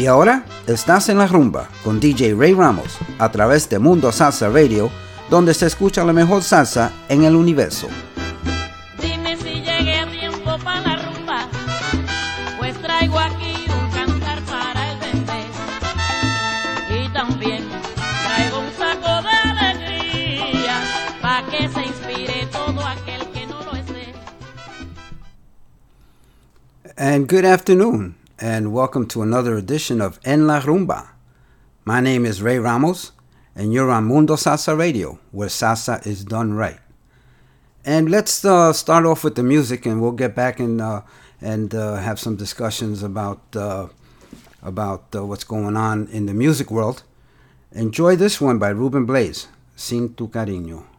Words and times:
Y 0.00 0.06
ahora 0.06 0.46
estás 0.66 1.10
en 1.10 1.18
la 1.18 1.26
rumba 1.26 1.68
con 1.84 2.00
DJ 2.00 2.34
Ray 2.34 2.54
Ramos 2.54 2.96
a 3.18 3.30
través 3.30 3.68
de 3.68 3.78
Mundo 3.78 4.10
Salsa 4.12 4.48
Radio, 4.48 4.90
donde 5.28 5.52
se 5.52 5.66
escucha 5.66 6.02
la 6.04 6.14
mejor 6.14 6.42
salsa 6.42 6.90
en 7.10 7.24
el 7.24 7.36
universo. 7.36 7.86
Dime 8.98 9.36
si 9.36 9.60
llegué 9.60 9.98
a 9.98 10.10
tiempo 10.10 10.56
para 10.64 10.80
la 10.80 10.96
rumba, 11.02 11.48
pues 12.58 12.80
traigo 12.80 13.18
aquí 13.18 13.66
un 13.68 13.90
cantar 13.90 14.40
para 14.44 14.90
el 14.90 14.98
bebé. 15.00 15.44
Y 17.04 17.08
también 17.12 17.68
traigo 18.24 18.60
un 18.60 18.72
saco 18.78 19.20
de 19.20 19.50
alegría, 19.50 20.80
para 21.20 21.46
que 21.46 21.68
se 21.68 21.82
inspire 21.82 22.46
todo 22.50 22.86
aquel 22.86 23.28
que 23.34 23.46
no 23.46 23.62
lo 23.64 23.76
esté. 23.76 24.14
And 26.96 27.30
good 27.30 27.44
afternoon, 27.44 28.16
and 28.40 28.72
welcome 28.72 29.06
to 29.06 29.20
another 29.20 29.54
edition 29.54 30.00
of 30.00 30.18
En 30.24 30.46
La 30.46 30.60
Rumba. 30.60 31.10
My 31.84 32.00
name 32.00 32.24
is 32.24 32.40
Ray 32.40 32.58
Ramos, 32.58 33.12
and 33.54 33.70
you're 33.70 33.90
on 33.90 34.04
Mundo 34.04 34.34
Salsa 34.34 34.76
Radio, 34.76 35.18
where 35.30 35.48
salsa 35.48 36.04
is 36.06 36.24
done 36.24 36.54
right. 36.54 36.78
And 37.84 38.10
let's 38.10 38.42
uh, 38.42 38.72
start 38.72 39.04
off 39.04 39.24
with 39.24 39.34
the 39.34 39.42
music, 39.42 39.84
and 39.84 40.00
we'll 40.00 40.12
get 40.12 40.34
back 40.34 40.58
and 40.58 40.80
uh, 40.80 41.02
and 41.42 41.74
uh, 41.74 41.96
have 41.96 42.18
some 42.18 42.36
discussions 42.36 43.02
about 43.02 43.42
uh, 43.54 43.88
about 44.62 45.14
uh, 45.14 45.24
what's 45.26 45.44
going 45.44 45.76
on 45.76 46.08
in 46.08 46.24
the 46.24 46.34
music 46.34 46.70
world. 46.70 47.02
Enjoy 47.72 48.16
this 48.16 48.40
one 48.40 48.58
by 48.58 48.70
Ruben 48.70 49.04
Blades, 49.04 49.48
Sin 49.76 50.14
Tu 50.14 50.28
Cariño. 50.28 50.89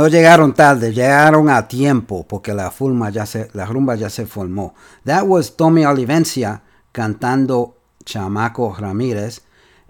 No 0.00 0.08
llegaron 0.08 0.54
tarde, 0.54 0.94
llegaron 0.94 1.50
a 1.50 1.68
tiempo 1.68 2.26
porque 2.26 2.54
la, 2.54 2.70
forma 2.70 3.10
ya 3.10 3.26
se, 3.26 3.50
la 3.52 3.66
rumba 3.66 3.96
ya 3.96 4.08
se 4.08 4.24
formó. 4.24 4.72
That 5.04 5.24
was 5.26 5.56
Tommy 5.56 5.84
Olivencia 5.84 6.62
cantando 6.90 7.74
Chamaco 8.06 8.74
Ramírez. 8.74 9.42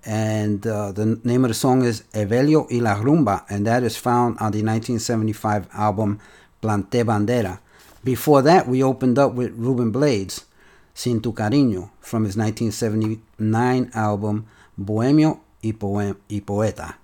And 0.05 0.67
uh, 0.67 0.91
the 0.91 1.21
name 1.23 1.45
of 1.45 1.51
the 1.51 1.55
song 1.55 1.85
is 1.85 2.03
Evelio 2.13 2.67
y 2.71 2.81
la 2.81 2.97
Rumba, 2.97 3.45
and 3.49 3.65
that 3.67 3.85
is 3.85 3.99
found 3.99 4.39
on 4.41 4.51
the 4.51 4.63
1975 4.65 5.69
album 5.75 6.19
Plante 6.61 7.05
Bandera. 7.05 7.61
Before 8.03 8.43
that, 8.43 8.67
we 8.67 8.83
opened 8.83 9.17
up 9.17 9.35
with 9.35 9.53
Ruben 9.55 9.93
Blades, 9.93 10.47
Sin 10.93 11.21
Tu 11.21 11.33
Cariño, 11.33 11.91
from 12.01 12.25
his 12.25 12.37
1979 12.37 13.91
album 13.95 14.47
Bohemio 14.77 15.41
y, 15.63 15.73
Poem- 15.73 16.17
y 16.29 16.41
Poeta. 16.41 16.97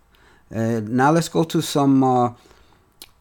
Uh, 0.53 0.81
now 0.83 1.13
let's 1.13 1.29
go 1.29 1.45
to 1.45 1.61
some 1.61 2.03
uh, 2.03 2.31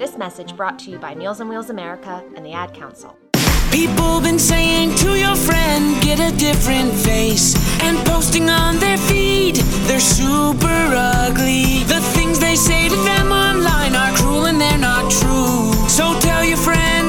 This 0.00 0.16
message 0.16 0.56
brought 0.56 0.78
to 0.78 0.90
you 0.90 0.98
by 0.98 1.14
Meals 1.14 1.42
on 1.42 1.50
Wheels 1.50 1.68
America 1.68 2.24
and 2.34 2.42
the 2.42 2.54
Ad 2.54 2.72
Council. 2.72 3.18
People 3.70 4.22
been 4.22 4.38
saying 4.38 4.94
to 4.94 5.14
your 5.14 5.36
friend, 5.36 6.02
get 6.02 6.18
a 6.18 6.34
different 6.38 6.94
face. 6.94 7.54
And 7.82 7.98
posting 8.06 8.48
on 8.48 8.78
their 8.78 8.96
feed, 8.96 9.56
they're 9.86 10.00
super 10.00 10.66
ugly. 10.66 11.84
The 11.84 12.00
things 12.16 12.40
they 12.40 12.54
say 12.54 12.88
to 12.88 12.96
them 12.96 13.30
online 13.30 13.94
are 13.94 14.16
cruel 14.16 14.46
and 14.46 14.58
they're 14.58 14.78
not 14.78 15.10
true. 15.10 15.74
So 15.90 16.18
tell 16.20 16.42
your 16.46 16.56
friend, 16.56 16.99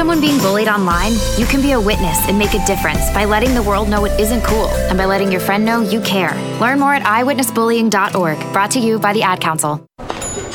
someone 0.00 0.18
being 0.18 0.38
bullied 0.38 0.66
online? 0.66 1.12
You 1.36 1.44
can 1.44 1.60
be 1.60 1.72
a 1.72 1.80
witness 1.80 2.26
and 2.26 2.38
make 2.38 2.54
a 2.54 2.64
difference 2.64 3.10
by 3.12 3.26
letting 3.26 3.52
the 3.52 3.62
world 3.62 3.90
know 3.90 4.06
it 4.06 4.18
isn't 4.18 4.42
cool 4.42 4.68
and 4.88 4.96
by 4.96 5.04
letting 5.04 5.30
your 5.30 5.42
friend 5.42 5.62
know 5.62 5.82
you 5.82 6.00
care. 6.00 6.32
Learn 6.58 6.80
more 6.80 6.94
at 6.94 7.02
iwitnessbullying.org, 7.02 8.38
brought 8.54 8.70
to 8.70 8.78
you 8.78 8.98
by 8.98 9.12
the 9.12 9.22
Ad 9.22 9.42
Council. 9.42 9.86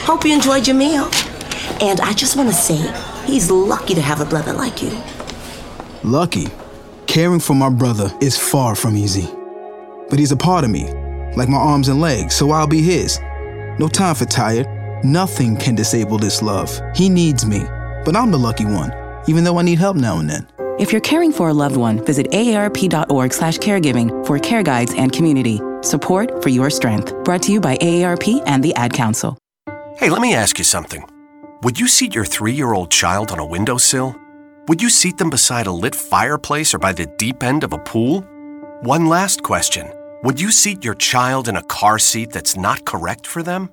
Hope 0.10 0.26
you 0.26 0.34
enjoyed 0.34 0.66
your 0.66 0.76
meal. 0.76 1.12
And 1.80 2.02
I 2.02 2.14
just 2.14 2.36
want 2.36 2.50
to 2.50 2.56
say, 2.56 2.92
he's 3.28 3.52
lucky 3.52 3.94
to 3.94 4.02
have 4.02 4.20
a 4.20 4.26
brother 4.26 4.52
like 4.52 4.82
you. 4.82 4.90
Lucky? 6.04 6.48
Caring 7.06 7.40
for 7.40 7.54
my 7.54 7.70
brother 7.70 8.12
is 8.22 8.36
far 8.36 8.74
from 8.74 8.98
easy. 8.98 9.30
But 10.10 10.18
he's 10.18 10.32
a 10.32 10.38
part 10.38 10.64
of 10.64 10.72
me, 10.72 10.92
like 11.36 11.50
my 11.50 11.58
arms 11.58 11.88
and 11.88 12.02
legs, 12.02 12.34
so 12.34 12.50
I'll 12.50 12.66
be 12.66 12.82
his. 12.82 13.20
No 13.78 13.90
time 13.90 14.16
for 14.16 14.26
tired. 14.26 14.66
Nothing 15.06 15.56
can 15.56 15.76
disable 15.76 16.18
this 16.18 16.42
love. 16.42 16.82
He 16.96 17.10
needs 17.10 17.46
me, 17.46 17.60
but 18.06 18.16
I'm 18.16 18.32
the 18.32 18.40
lucky 18.40 18.66
one, 18.66 19.05
even 19.28 19.44
though 19.44 19.58
I 19.58 19.64
need 19.64 19.80
help 19.80 19.98
now 19.98 20.20
and 20.20 20.30
then. 20.30 20.48
If 20.78 20.92
you're 20.92 21.02
caring 21.02 21.32
for 21.32 21.50
a 21.50 21.54
loved 21.54 21.78
one, 21.78 22.04
visit 22.06 22.30
aarp.org 22.32 23.32
slash 23.32 23.58
caregiving 23.60 24.26
for 24.26 24.38
care 24.40 24.62
guides 24.62 24.94
and 24.94 25.12
community. 25.12 25.62
Support 25.82 26.44
for 26.44 26.50
your 26.50 26.70
strength. 26.70 27.14
Brought 27.24 27.44
to 27.44 27.54
you 27.54 27.62
by 27.62 27.78
AARP 27.78 28.44
and 28.46 28.62
the 28.62 28.76
Ad 28.76 28.92
Council. 28.92 29.38
Hey, 29.98 30.10
let 30.10 30.22
me 30.22 30.34
ask 30.34 30.58
you 30.58 30.66
something. 30.66 31.08
Would 31.64 31.80
you 31.80 31.88
seat 31.88 32.14
your 32.14 32.26
three 32.26 32.52
year 32.52 32.74
old 32.74 32.92
child 32.92 33.32
on 33.32 33.40
a 33.40 33.46
windowsill? 33.46 34.16
Would 34.68 34.82
you 34.82 34.90
seat 34.90 35.18
them 35.18 35.30
beside 35.30 35.68
a 35.68 35.72
lit 35.72 35.96
fireplace 35.96 36.74
or 36.74 36.80
by 36.80 36.92
the 36.92 37.06
deep 37.18 37.42
end 37.42 37.64
of 37.64 37.72
a 37.72 37.78
pool? 37.78 38.22
One 38.82 39.06
last 39.06 39.44
question 39.44 39.90
Would 40.24 40.42
you 40.42 40.52
seat 40.52 40.84
your 40.84 40.96
child 40.96 41.48
in 41.48 41.56
a 41.56 41.64
car 41.64 42.00
seat 42.00 42.32
that's 42.32 42.58
not 42.58 42.84
correct 42.84 43.26
for 43.26 43.42
them? 43.42 43.70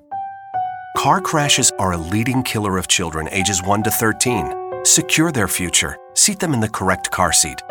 Car 0.95 1.19
crashes 1.19 1.71
are 1.79 1.91
a 1.91 1.97
leading 1.97 2.43
killer 2.43 2.77
of 2.77 2.87
children 2.87 3.27
ages 3.31 3.61
1 3.61 3.83
to 3.83 3.91
13. 3.91 4.62
Secure 4.83 5.31
their 5.31 5.47
future. 5.47 5.97
Seat 6.13 6.39
them 6.39 6.53
in 6.53 6.59
the 6.59 6.67
correct 6.67 7.09
car 7.09 7.31
seat. 7.31 7.61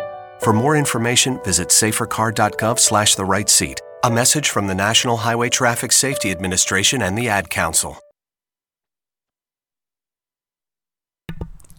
For 0.41 0.53
more 0.53 0.77
information, 0.77 1.39
visit 1.45 1.69
safercar.gov 1.69 2.79
slash 2.79 3.15
the 3.15 3.25
right 3.25 3.49
seat. 3.49 3.81
A 4.03 4.11
message 4.11 4.49
from 4.49 4.67
the 4.67 4.75
National 4.75 5.19
Highway 5.19 5.51
Traffic 5.51 5.93
Safety 5.93 6.31
Administration 6.31 7.03
and 7.03 7.17
the 7.17 7.29
Ad 7.29 7.51
Council. 7.51 7.99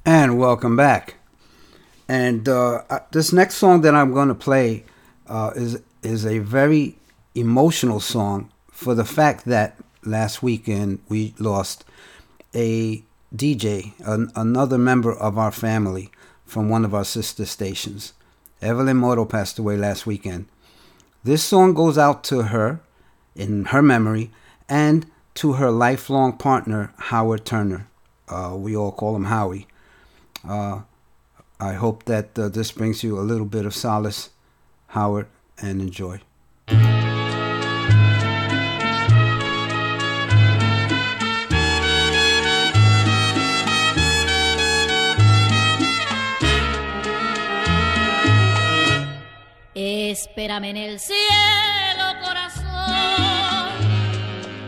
And 0.05 0.37
welcome 0.37 0.75
back. 0.75 1.15
And 2.07 2.47
uh, 2.47 2.83
this 3.11 3.33
next 3.33 3.55
song 3.55 3.81
that 3.81 3.95
I'm 3.95 4.13
going 4.13 4.27
to 4.27 4.35
play, 4.35 4.83
uh, 5.27 5.51
is 5.55 5.81
is 6.03 6.25
a 6.25 6.39
very 6.39 6.97
emotional 7.33 7.99
song 7.99 8.51
for 8.71 8.93
the 8.93 9.05
fact 9.05 9.45
that 9.45 9.77
last 10.05 10.43
weekend 10.43 10.99
we 11.09 11.33
lost 11.39 11.85
a 12.53 13.03
DJ, 13.35 13.93
an, 14.05 14.31
another 14.35 14.77
member 14.77 15.11
of 15.11 15.37
our 15.37 15.51
family 15.51 16.11
from 16.45 16.69
one 16.69 16.85
of 16.85 16.93
our 16.93 17.05
sister 17.05 17.45
stations. 17.45 18.13
Evelyn 18.61 18.97
Moro 18.97 19.25
passed 19.25 19.57
away 19.57 19.75
last 19.75 20.05
weekend. 20.05 20.45
This 21.23 21.43
song 21.43 21.73
goes 21.73 21.97
out 21.97 22.23
to 22.25 22.43
her 22.43 22.81
in 23.35 23.65
her 23.65 23.81
memory 23.81 24.29
and 24.69 25.09
to 25.35 25.53
her 25.53 25.71
lifelong 25.71 26.37
partner, 26.37 26.93
Howard 26.97 27.45
Turner. 27.45 27.87
Uh, 28.27 28.55
we 28.55 28.75
all 28.75 28.91
call 28.91 29.15
him 29.15 29.25
Howie. 29.25 29.67
Uh, 30.47 30.81
I 31.59 31.73
hope 31.73 32.03
that 32.05 32.37
uh, 32.37 32.49
this 32.49 32.71
brings 32.71 33.03
you 33.03 33.17
a 33.17 33.21
little 33.21 33.45
bit 33.45 33.65
of 33.65 33.73
solace, 33.73 34.29
Howard, 34.87 35.27
and 35.57 35.81
enjoy. 35.81 36.21
Espérame 50.13 50.65
en 50.65 50.77
el 50.77 50.99
cielo, 50.99 52.05
corazón, 52.23 52.61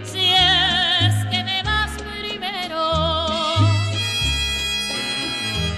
si 0.04 0.34
es 0.34 1.26
que 1.30 1.44
me 1.44 1.62
vas 1.62 1.92
primero. 2.02 2.82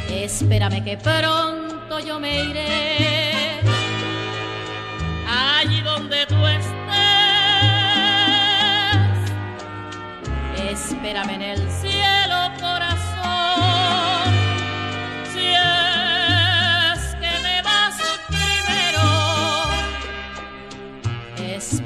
Espérame 0.10 0.82
que 0.86 0.96
pronto 0.96 2.00
yo 2.00 2.18
me 2.18 2.46
iré 2.46 3.60
allí 5.28 5.82
donde 5.82 6.26
tú 6.28 6.48
estés. 6.48 6.68
Espérame 10.72 11.32
en 11.32 11.42
el 11.42 11.70
cielo, 11.72 11.97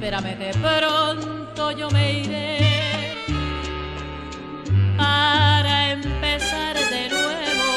espérame 0.01 0.36
que 0.36 0.51
pronto 0.58 1.72
yo 1.74 1.88
me 1.91 2.22
iré 2.22 2.58
para 4.97 5.91
empezar 5.91 6.76
de 6.76 7.08
nuevo. 7.10 7.69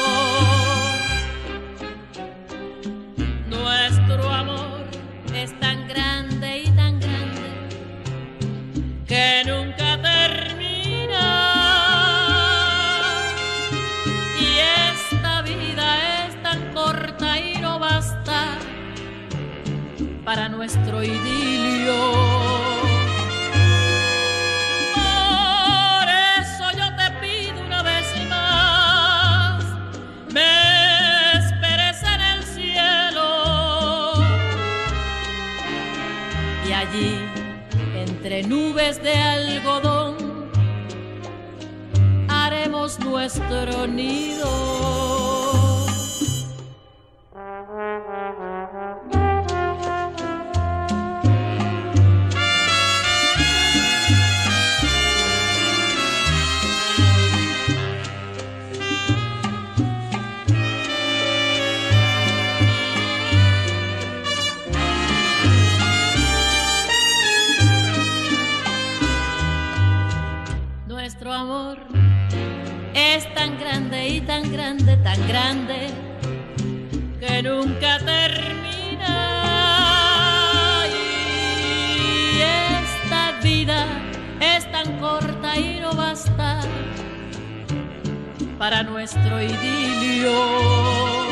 Nuestro 3.47 4.27
amor 4.27 4.81
es 5.35 5.53
tan 5.59 5.87
grande 5.87 6.63
y 6.63 6.71
tan 6.71 6.99
grande 6.99 7.47
que 9.07 9.43
nunca 9.45 9.64
para 20.35 20.49
nuestro 20.49 21.01
idilio. 21.01 21.95
Por 24.93 26.07
eso 26.39 26.65
yo 26.77 26.87
te 26.97 27.09
pido 27.21 27.63
una 27.65 27.81
vez 27.81 28.05
más, 28.27 29.63
me 30.33 31.37
esperes 31.39 32.03
en 32.03 32.21
el 32.21 32.43
cielo 32.43 34.11
y 36.67 36.73
allí 36.73 37.17
entre 37.95 38.43
nubes 38.43 39.01
de 39.01 39.15
algodón 39.15 40.17
haremos 42.27 42.99
nuestro 42.99 43.87
nido. 43.87 45.34
Y 74.07 74.21
tan 74.21 74.51
grande, 74.51 74.97
tan 74.97 75.27
grande, 75.27 75.89
que 77.19 77.41
nunca 77.43 77.97
termina. 77.99 79.13
Y 80.87 82.41
esta 82.41 83.31
vida 83.41 83.85
es 84.39 84.71
tan 84.71 84.99
corta 84.99 85.57
y 85.57 85.79
no 85.79 85.93
basta 85.93 86.61
para 88.59 88.83
nuestro 88.83 89.41
idilio. 89.41 91.24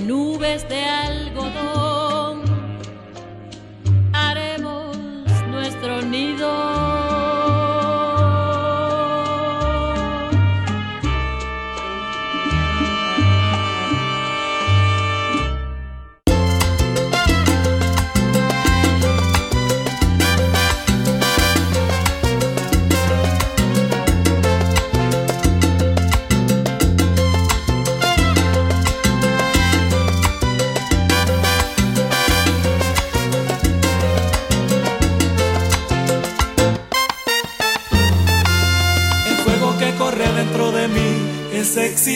Nubes 0.00 0.68
de 0.68 0.99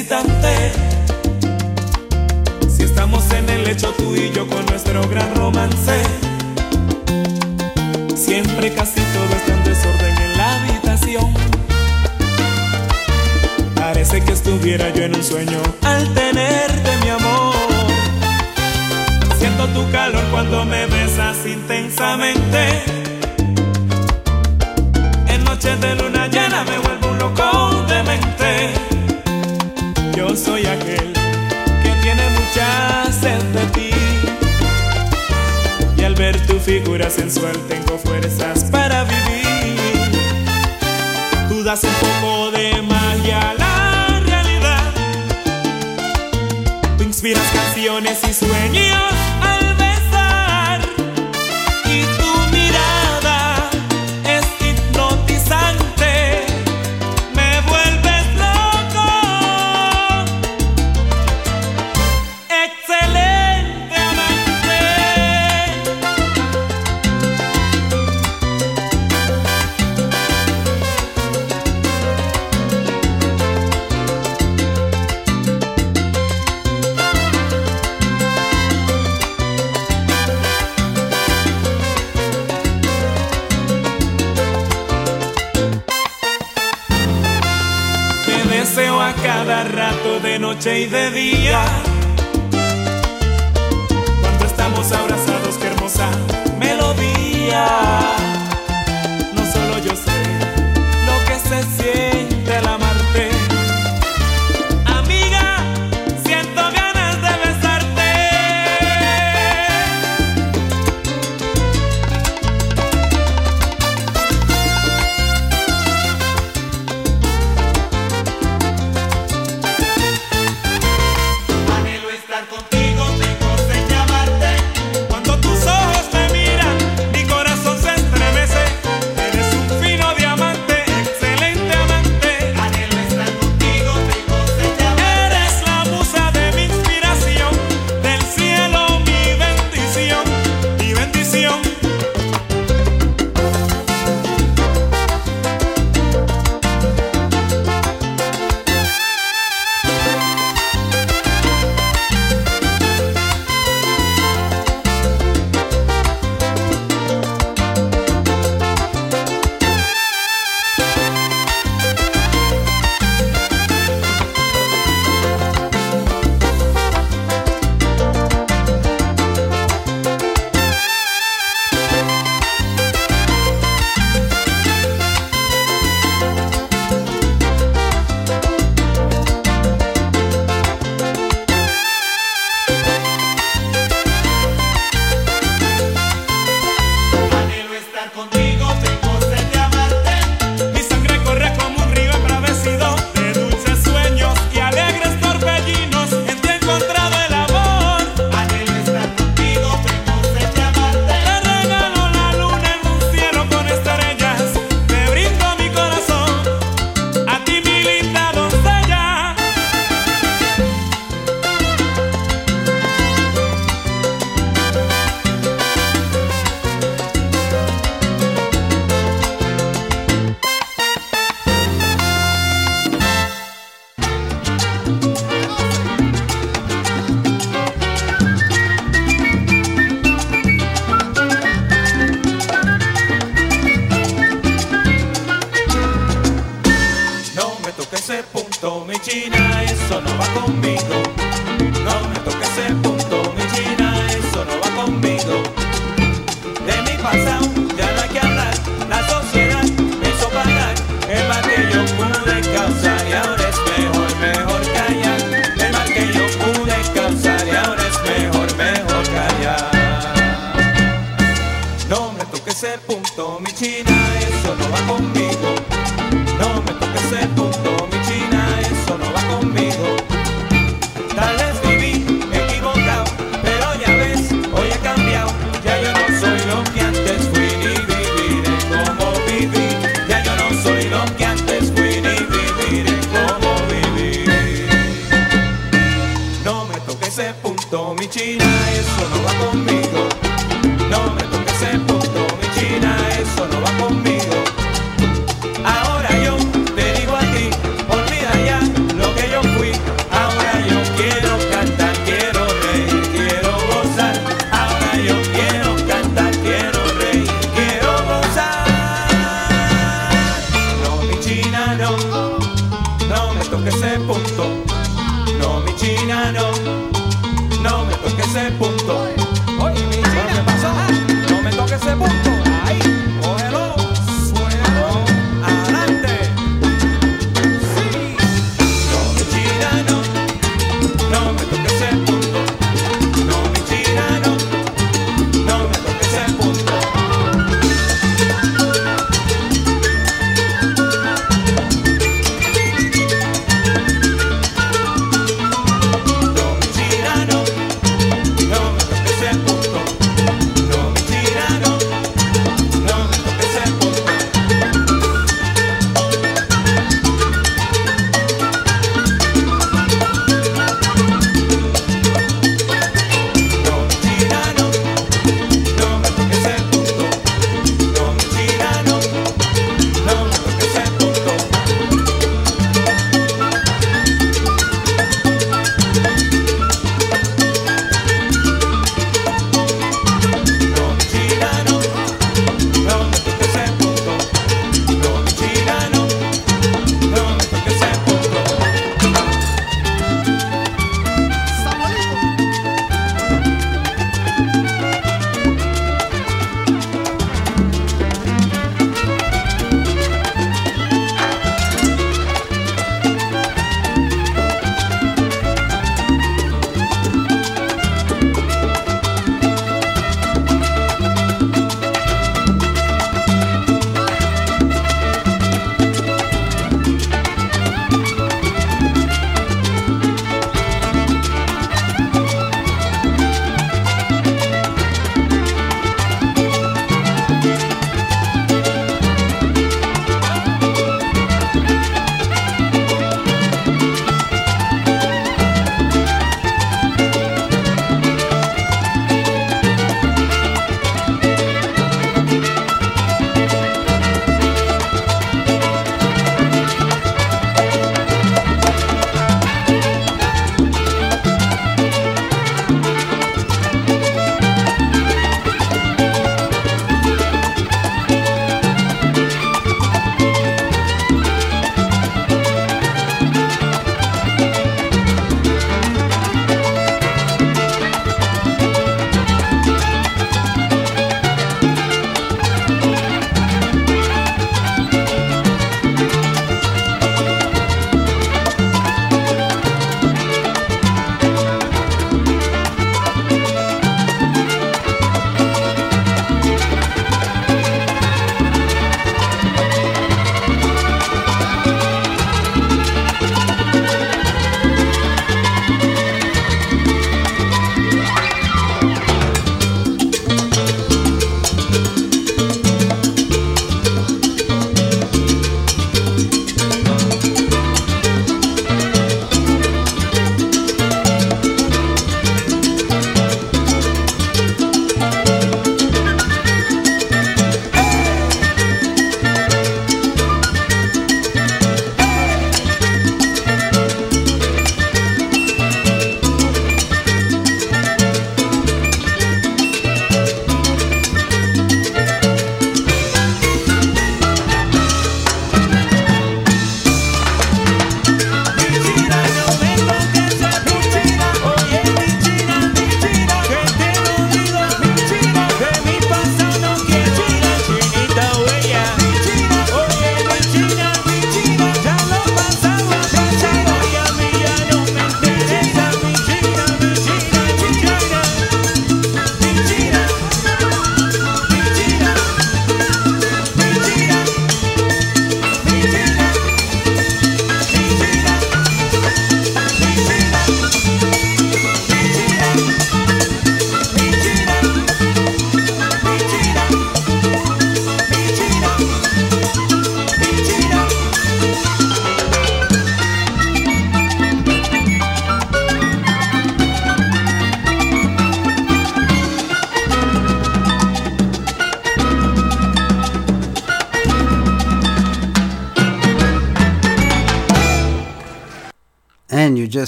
visitante. 0.05 0.84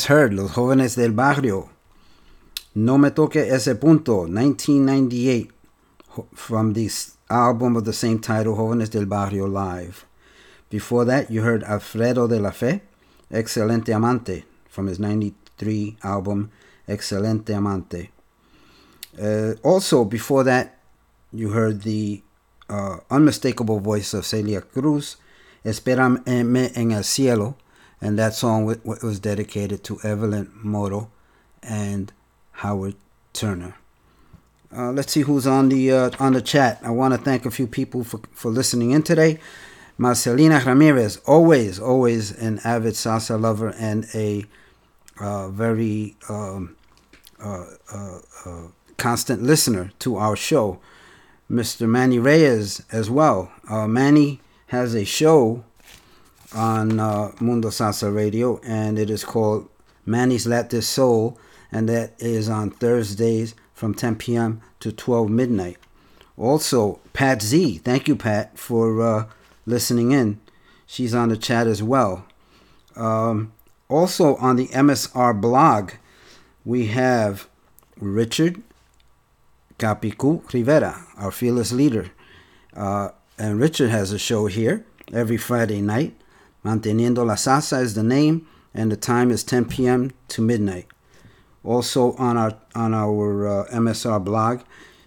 Just 0.06 0.08
heard 0.08 0.34
Los 0.34 0.52
Jóvenes 0.52 0.94
del 0.94 1.12
Barrio. 1.12 1.68
No 2.74 2.96
Me 2.96 3.10
Toque 3.10 3.50
Ese 3.50 3.74
Punto, 3.74 4.28
1998, 4.28 5.50
from 6.32 6.74
the 6.74 6.88
album 7.28 7.76
of 7.76 7.84
the 7.84 7.92
same 7.92 8.20
title, 8.20 8.54
Jóvenes 8.54 8.90
del 8.90 9.06
Barrio 9.06 9.46
Live. 9.46 10.06
Before 10.70 11.04
that, 11.06 11.28
you 11.28 11.42
heard 11.42 11.64
Alfredo 11.64 12.28
de 12.28 12.38
la 12.38 12.52
Fe, 12.52 12.82
Excelente 13.32 13.92
Amante, 13.92 14.44
from 14.68 14.86
his 14.86 15.00
93 15.00 15.96
album, 16.04 16.50
Excelente 16.86 17.50
Amante. 17.50 18.10
Uh, 19.20 19.54
also, 19.64 20.04
before 20.04 20.44
that, 20.44 20.78
you 21.32 21.50
heard 21.50 21.82
the 21.82 22.22
uh, 22.68 22.98
unmistakable 23.10 23.80
voice 23.80 24.14
of 24.14 24.24
Celia 24.24 24.60
Cruz, 24.60 25.16
Espérame 25.64 26.22
en 26.26 26.92
el 26.92 27.02
cielo, 27.02 27.56
and 28.06 28.18
that 28.18 28.34
song 28.34 28.64
wa- 28.64 28.76
wa- 28.84 28.96
was 29.02 29.18
dedicated 29.18 29.82
to 29.84 29.98
Evelyn 30.02 30.50
Moro 30.62 31.10
and 31.62 32.12
Howard 32.52 32.94
Turner. 33.32 33.74
Uh, 34.74 34.92
let's 34.92 35.12
see 35.12 35.22
who's 35.22 35.46
on 35.46 35.68
the 35.68 35.90
uh, 35.90 36.10
on 36.18 36.32
the 36.32 36.40
chat. 36.42 36.80
I 36.82 36.90
want 36.90 37.14
to 37.14 37.18
thank 37.18 37.44
a 37.44 37.50
few 37.50 37.66
people 37.66 38.04
for, 38.04 38.20
for 38.32 38.50
listening 38.50 38.92
in 38.92 39.02
today. 39.02 39.38
Marcelina 39.98 40.60
Ramirez, 40.64 41.16
always, 41.26 41.78
always 41.78 42.30
an 42.30 42.60
avid 42.64 42.94
salsa 42.94 43.40
lover 43.40 43.74
and 43.78 44.06
a 44.14 44.44
uh, 45.18 45.48
very 45.48 46.16
um, 46.28 46.76
uh, 47.42 47.64
uh, 47.92 48.18
uh, 48.44 48.62
constant 48.98 49.42
listener 49.42 49.92
to 50.00 50.16
our 50.16 50.36
show. 50.36 50.78
Mr. 51.50 51.88
Manny 51.88 52.18
Reyes 52.18 52.82
as 52.90 53.08
well. 53.08 53.52
Manny 53.70 54.40
has 54.68 54.94
a 54.94 55.04
show 55.04 55.64
on 56.54 57.00
uh, 57.00 57.32
Mundo 57.40 57.68
Salsa 57.68 58.14
Radio, 58.14 58.60
and 58.64 58.98
it 58.98 59.10
is 59.10 59.24
called 59.24 59.68
Manny's 60.04 60.44
This 60.44 60.88
Soul, 60.88 61.38
and 61.72 61.88
that 61.88 62.14
is 62.18 62.48
on 62.48 62.70
Thursdays 62.70 63.54
from 63.74 63.94
10 63.94 64.16
p.m. 64.16 64.62
to 64.80 64.92
12 64.92 65.28
midnight. 65.28 65.76
Also, 66.36 67.00
Pat 67.12 67.42
Z, 67.42 67.78
thank 67.78 68.08
you, 68.08 68.16
Pat, 68.16 68.58
for 68.58 69.02
uh, 69.02 69.26
listening 69.64 70.12
in. 70.12 70.40
She's 70.86 71.14
on 71.14 71.28
the 71.30 71.36
chat 71.36 71.66
as 71.66 71.82
well. 71.82 72.26
Um, 72.94 73.52
also, 73.88 74.36
on 74.36 74.56
the 74.56 74.68
MSR 74.68 75.40
blog, 75.40 75.92
we 76.64 76.86
have 76.86 77.48
Richard 77.98 78.62
Capicu 79.78 80.52
Rivera, 80.52 81.06
our 81.16 81.30
fearless 81.30 81.72
leader. 81.72 82.10
Uh, 82.74 83.10
and 83.38 83.58
Richard 83.58 83.90
has 83.90 84.12
a 84.12 84.18
show 84.18 84.46
here 84.46 84.84
every 85.12 85.36
Friday 85.36 85.80
night. 85.80 86.14
Manteniendo 86.66 87.24
la 87.24 87.36
Salsa 87.36 87.80
is 87.80 87.94
the 87.94 88.02
name, 88.02 88.44
and 88.74 88.90
the 88.90 88.96
time 88.96 89.30
is 89.30 89.44
10 89.44 89.66
p.m. 89.66 90.10
to 90.26 90.42
midnight. 90.42 90.86
Also 91.62 92.14
on 92.14 92.36
our 92.36 92.56
on 92.74 92.92
our 92.92 93.46
uh, 93.46 93.66
MSR 93.72 94.22
blog 94.24 94.62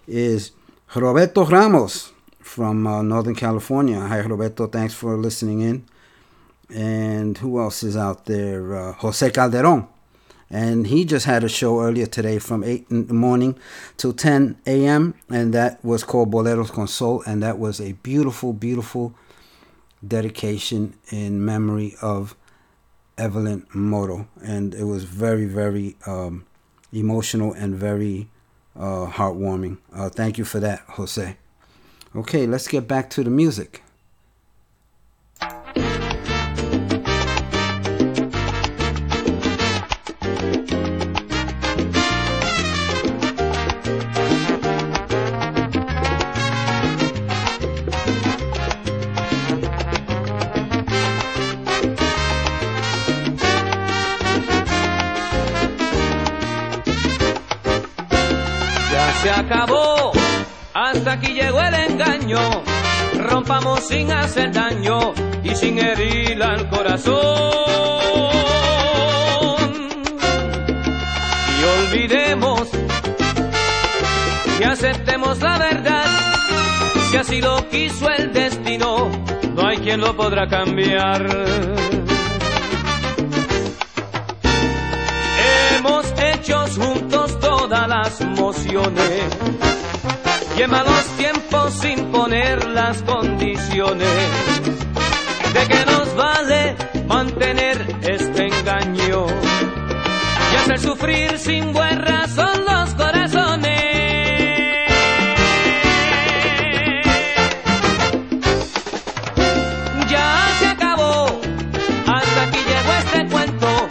is 0.08 0.52
Roberto 0.94 1.44
Ramos 1.44 2.12
from 2.40 2.86
uh, 2.86 3.02
Northern 3.02 3.34
California. 3.34 4.00
Hi, 4.00 4.20
Roberto. 4.20 4.68
Thanks 4.68 4.94
for 4.94 5.18
listening 5.18 5.60
in. 5.60 5.84
And 6.74 7.36
who 7.36 7.60
else 7.60 7.82
is 7.82 7.94
out 7.96 8.24
there? 8.24 8.74
Uh, 8.74 8.92
Jose 8.94 9.30
Calderon. 9.30 9.86
And 10.48 10.86
he 10.86 11.04
just 11.04 11.26
had 11.26 11.44
a 11.44 11.48
show 11.48 11.80
earlier 11.82 12.06
today 12.06 12.38
from 12.38 12.64
8 12.64 12.86
in 12.90 13.06
the 13.06 13.14
morning 13.14 13.58
till 13.98 14.14
10 14.14 14.56
a.m. 14.66 15.14
And 15.28 15.52
that 15.52 15.84
was 15.84 16.04
called 16.04 16.32
Boleros 16.32 16.72
con 16.72 16.88
Sol. 16.88 17.22
And 17.26 17.42
that 17.42 17.58
was 17.58 17.80
a 17.80 17.92
beautiful, 17.92 18.52
beautiful 18.52 19.14
dedication 20.06 20.94
in 21.10 21.44
memory 21.44 21.96
of 22.02 22.34
Evelyn 23.18 23.66
Moro. 23.74 24.28
And 24.42 24.74
it 24.74 24.84
was 24.84 25.04
very, 25.04 25.44
very 25.46 25.96
um, 26.06 26.46
emotional 26.92 27.52
and 27.52 27.74
very 27.74 28.28
uh, 28.76 29.06
heartwarming. 29.06 29.78
Uh, 29.94 30.08
thank 30.08 30.38
you 30.38 30.44
for 30.44 30.60
that, 30.60 30.80
Jose. 30.90 31.36
Okay, 32.16 32.46
let's 32.46 32.66
get 32.68 32.88
back 32.88 33.10
to 33.10 33.22
the 33.24 33.30
music. 33.30 33.82
Rompamos 63.50 63.80
sin 63.88 64.12
hacer 64.12 64.52
daño 64.52 65.12
y 65.42 65.56
sin 65.56 65.76
herir 65.76 66.40
al 66.40 66.68
corazón. 66.68 67.18
Y 71.58 71.64
olvidemos 71.64 72.68
y 74.60 74.62
aceptemos 74.62 75.40
la 75.40 75.58
verdad. 75.58 76.06
Si 77.10 77.16
así 77.16 77.40
lo 77.40 77.68
quiso 77.68 78.08
el 78.08 78.32
destino, 78.32 79.10
no 79.56 79.66
hay 79.66 79.78
quien 79.78 80.00
lo 80.00 80.16
podrá 80.16 80.46
cambiar. 80.46 81.26
Hemos 85.74 86.06
hecho 86.22 86.66
juntos 86.68 87.40
todas 87.40 87.88
las 87.88 88.20
mociones 88.20 89.79
y 90.60 90.62
en 90.62 90.70
tiempos 91.16 91.72
sin 91.80 92.12
poner 92.12 92.68
las 92.68 93.00
condiciones 93.04 94.06
de 95.54 95.66
que 95.66 95.86
nos 95.86 96.14
vale 96.14 96.76
mantener 97.06 97.86
este 98.02 98.48
engaño 98.48 99.24
y 100.52 100.56
hacer 100.56 100.78
sufrir 100.78 101.38
sin 101.38 101.72
buena 101.72 102.02
razón 102.02 102.64
los 102.66 102.94
corazones. 102.94 103.80
Ya 110.10 110.48
se 110.58 110.66
acabó, 110.66 111.40
hasta 112.06 112.42
aquí 112.42 112.58
llegó 112.68 112.92
este 112.98 113.28
cuento 113.32 113.88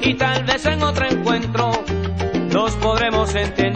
y 0.00 0.14
tal 0.14 0.42
vez 0.42 0.66
en 0.66 0.82
otro 0.82 1.06
encuentro 1.08 1.70
nos 2.52 2.72
podremos 2.78 3.32
entender. 3.36 3.69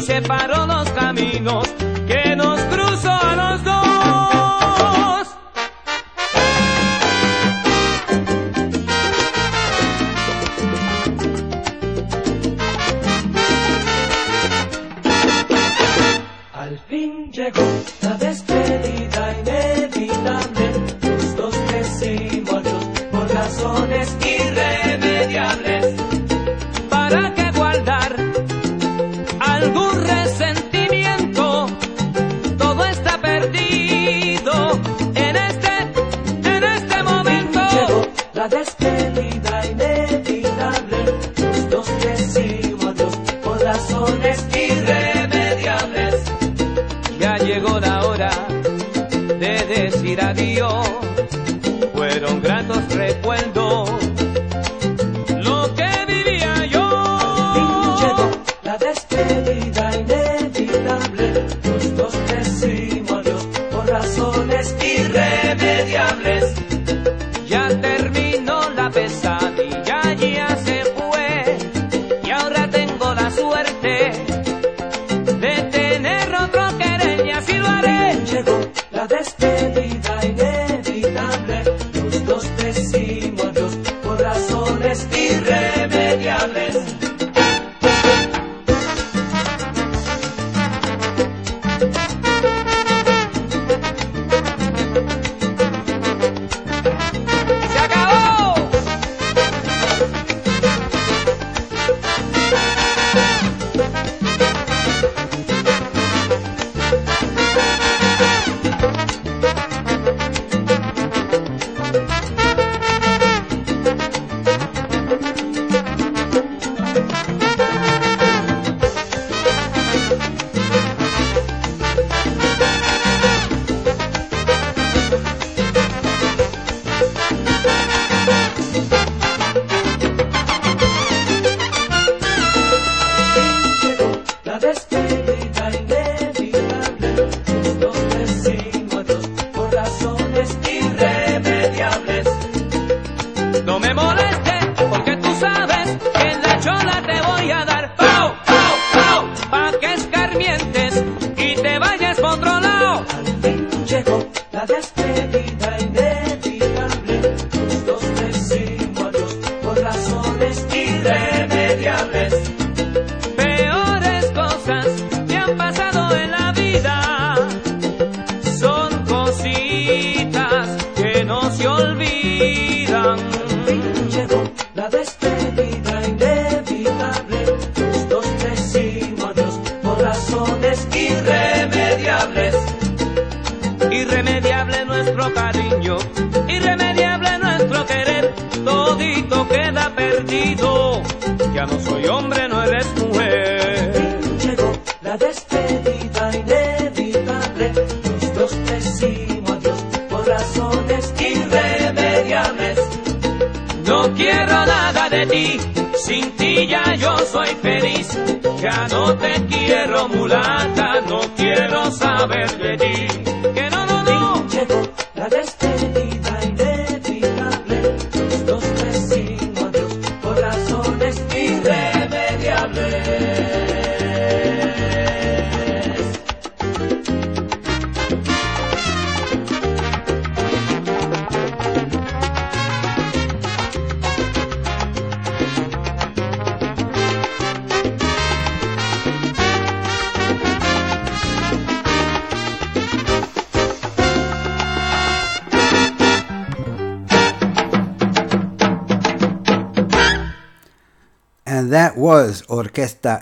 Y 0.00 0.02
separo 0.02 0.66
los 0.66 0.88
caminos 0.92 1.89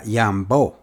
Yambo. 0.09 0.75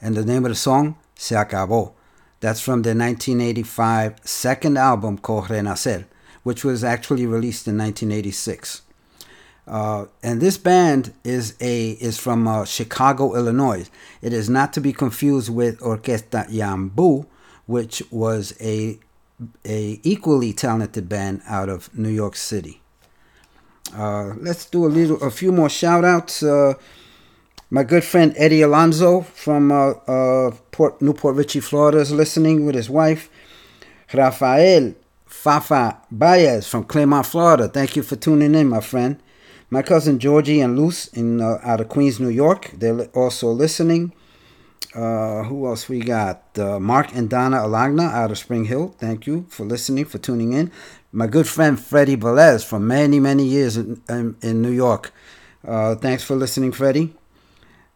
And 0.00 0.14
the 0.14 0.24
name 0.24 0.44
of 0.44 0.50
the 0.50 0.56
song, 0.56 0.96
Se 1.14 1.34
Acabó. 1.34 1.92
That's 2.40 2.60
from 2.60 2.82
the 2.82 2.90
1985 2.90 4.20
second 4.24 4.76
album 4.76 5.18
called 5.18 5.46
Nacer, 5.46 6.06
which 6.42 6.64
was 6.64 6.82
actually 6.82 7.26
released 7.26 7.68
in 7.68 7.78
1986. 7.78 8.82
Uh, 9.66 10.06
and 10.24 10.40
this 10.40 10.58
band 10.58 11.14
is 11.22 11.54
a 11.60 11.92
is 11.92 12.18
from 12.18 12.48
uh, 12.48 12.64
Chicago, 12.64 13.36
Illinois. 13.36 13.88
It 14.20 14.32
is 14.32 14.50
not 14.50 14.72
to 14.72 14.80
be 14.80 14.92
confused 14.92 15.50
with 15.50 15.78
Orquesta 15.80 16.50
Yambu, 16.50 17.26
which 17.66 18.02
was 18.10 18.54
a 18.60 18.98
a 19.64 20.00
equally 20.02 20.52
talented 20.52 21.08
band 21.08 21.42
out 21.46 21.68
of 21.68 21.96
New 21.96 22.08
York 22.08 22.34
City. 22.34 22.80
Uh, 23.96 24.34
let's 24.40 24.64
do 24.66 24.86
a 24.86 24.88
little, 24.88 25.22
a 25.22 25.30
few 25.30 25.52
more 25.52 25.68
shout 25.68 26.04
outs. 26.04 26.42
Uh, 26.42 26.74
my 27.72 27.82
good 27.82 28.04
friend 28.04 28.34
Eddie 28.36 28.60
Alonso 28.60 29.22
from 29.22 29.72
uh, 29.72 29.92
uh, 30.06 30.50
Port, 30.72 31.00
New 31.00 31.14
Port 31.14 31.36
Richey, 31.36 31.60
Florida, 31.60 32.00
is 32.00 32.12
listening 32.12 32.66
with 32.66 32.74
his 32.74 32.90
wife. 32.90 33.30
Rafael 34.12 34.94
Fafa 35.24 36.02
Baez 36.10 36.68
from 36.68 36.84
Clermont, 36.84 37.24
Florida. 37.24 37.68
Thank 37.68 37.96
you 37.96 38.02
for 38.02 38.16
tuning 38.16 38.54
in, 38.54 38.68
my 38.68 38.82
friend. 38.82 39.18
My 39.70 39.80
cousin 39.80 40.18
Georgie 40.18 40.60
and 40.60 40.78
Luce 40.78 41.06
in 41.14 41.40
uh, 41.40 41.60
out 41.62 41.80
of 41.80 41.88
Queens, 41.88 42.20
New 42.20 42.28
York. 42.28 42.72
They're 42.74 43.06
also 43.14 43.50
listening. 43.50 44.12
Uh, 44.94 45.44
who 45.44 45.66
else 45.66 45.88
we 45.88 46.00
got? 46.00 46.42
Uh, 46.58 46.78
Mark 46.78 47.14
and 47.14 47.30
Donna 47.30 47.56
Alagna 47.56 48.12
out 48.12 48.30
of 48.30 48.36
Spring 48.36 48.66
Hill. 48.66 48.94
Thank 48.98 49.26
you 49.26 49.46
for 49.48 49.64
listening, 49.64 50.04
for 50.04 50.18
tuning 50.18 50.52
in. 50.52 50.70
My 51.10 51.26
good 51.26 51.48
friend 51.48 51.80
Freddie 51.80 52.18
Velez 52.18 52.66
from 52.66 52.86
many, 52.86 53.18
many 53.18 53.46
years 53.46 53.78
in, 53.78 54.02
in, 54.10 54.36
in 54.42 54.60
New 54.60 54.72
York. 54.72 55.10
Uh, 55.66 55.94
thanks 55.94 56.22
for 56.22 56.36
listening, 56.36 56.72
Freddie. 56.72 57.14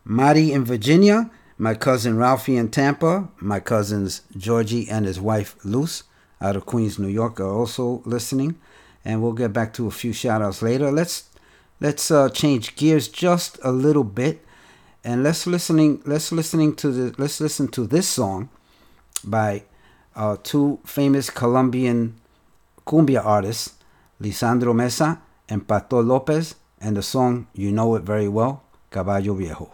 Marty 0.08 0.52
in 0.52 0.64
Virginia. 0.64 1.30
My 1.58 1.74
cousin 1.74 2.16
Ralphie 2.16 2.56
in 2.56 2.70
Tampa. 2.70 3.28
My 3.40 3.58
cousins 3.58 4.22
Georgie 4.36 4.88
and 4.88 5.04
his 5.04 5.18
wife 5.18 5.56
Luce 5.64 6.04
out 6.40 6.54
of 6.54 6.64
Queens, 6.64 6.98
New 6.98 7.08
York 7.08 7.40
are 7.40 7.50
also 7.50 8.02
listening. 8.04 8.56
And 9.04 9.20
we'll 9.20 9.32
get 9.32 9.52
back 9.52 9.72
to 9.74 9.88
a 9.88 9.90
few 9.90 10.12
shout 10.12 10.42
outs 10.42 10.62
later. 10.62 10.92
Let's 10.92 11.28
let's 11.80 12.10
uh, 12.10 12.28
change 12.28 12.76
gears 12.76 13.08
just 13.08 13.58
a 13.64 13.72
little 13.72 14.04
bit 14.04 14.46
and 15.06 15.22
let's 15.22 15.46
listening 15.46 16.02
let's 16.04 16.32
listening 16.32 16.74
to 16.74 16.90
the 16.90 17.14
let's 17.16 17.40
listen 17.40 17.68
to 17.68 17.86
this 17.86 18.08
song 18.08 18.48
by 19.22 19.62
uh, 20.16 20.36
two 20.42 20.80
famous 20.84 21.30
Colombian 21.30 22.16
cumbia 22.86 23.24
artists, 23.24 23.74
Lisandro 24.20 24.74
Meza 24.74 25.20
and 25.48 25.66
Pato 25.66 26.04
Lopez, 26.04 26.56
and 26.80 26.96
the 26.96 27.02
song 27.02 27.46
you 27.54 27.70
know 27.70 27.94
it 27.94 28.02
very 28.02 28.28
well, 28.28 28.64
Caballo 28.88 29.34
Viejo. 29.34 29.70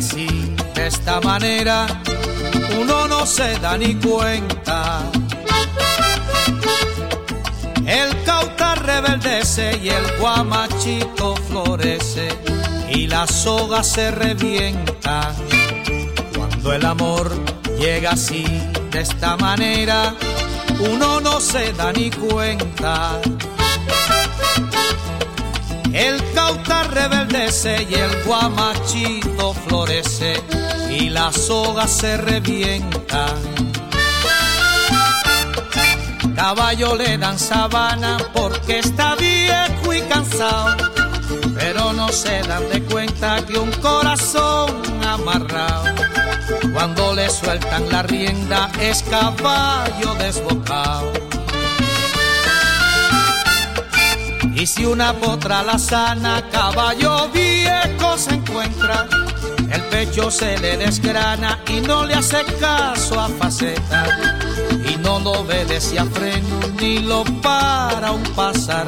Así, 0.00 0.26
de 0.74 0.86
esta 0.86 1.20
manera, 1.20 1.86
uno 2.80 3.06
no 3.06 3.26
se 3.26 3.58
da 3.58 3.76
ni 3.76 3.94
cuenta. 3.96 5.02
El 7.86 8.08
cauta 8.24 8.76
rebeldece 8.76 9.78
y 9.82 9.90
el 9.90 10.06
guamachito 10.18 11.36
florece 11.36 12.28
y 12.88 13.08
la 13.08 13.26
soga 13.26 13.82
se 13.84 14.10
revienta. 14.10 15.34
Cuando 16.34 16.72
el 16.72 16.86
amor 16.86 17.26
llega 17.78 18.12
así, 18.12 18.44
de 18.90 19.00
esta 19.02 19.36
manera, 19.36 20.14
uno 20.78 21.20
no 21.20 21.40
se 21.40 21.74
da 21.74 21.92
ni 21.92 22.10
cuenta. 22.10 23.20
El 26.00 26.16
cauta 26.32 26.84
rebeldece 26.84 27.86
y 27.90 27.92
el 27.94 28.24
guamachito 28.24 29.52
florece 29.52 30.42
y 30.88 31.10
las 31.10 31.36
sogas 31.36 31.90
se 31.90 32.16
revientan. 32.16 33.36
Caballo 36.34 36.96
le 36.96 37.18
dan 37.18 37.38
sabana 37.38 38.16
porque 38.32 38.78
está 38.78 39.14
viejo 39.14 39.92
y 39.92 40.00
cansado, 40.08 40.74
pero 41.54 41.92
no 41.92 42.08
se 42.08 42.40
dan 42.44 42.66
de 42.70 42.82
cuenta 42.84 43.44
que 43.44 43.58
un 43.58 43.70
corazón 43.72 44.70
amarrado, 45.06 45.84
cuando 46.72 47.14
le 47.14 47.28
sueltan 47.28 47.90
la 47.90 48.02
rienda 48.04 48.70
es 48.80 49.02
caballo 49.02 50.14
desbocado. 50.14 51.12
Y 54.60 54.66
si 54.66 54.84
una 54.84 55.14
potra 55.14 55.62
la 55.62 55.78
sana, 55.78 56.46
caballo 56.52 57.30
viejo 57.30 58.18
se 58.18 58.34
encuentra, 58.34 59.06
el 59.72 59.80
pecho 59.84 60.30
se 60.30 60.58
le 60.58 60.76
desgrana 60.76 61.58
y 61.66 61.80
no 61.80 62.04
le 62.04 62.12
hace 62.12 62.44
caso 62.60 63.18
a 63.18 63.30
faceta. 63.30 64.04
Y 64.86 64.98
no 64.98 65.18
lo 65.20 65.30
obedece 65.30 65.98
a 65.98 66.04
freno 66.04 66.60
ni 66.78 66.98
lo 66.98 67.24
para 67.40 68.12
un 68.12 68.22
pasar 68.34 68.86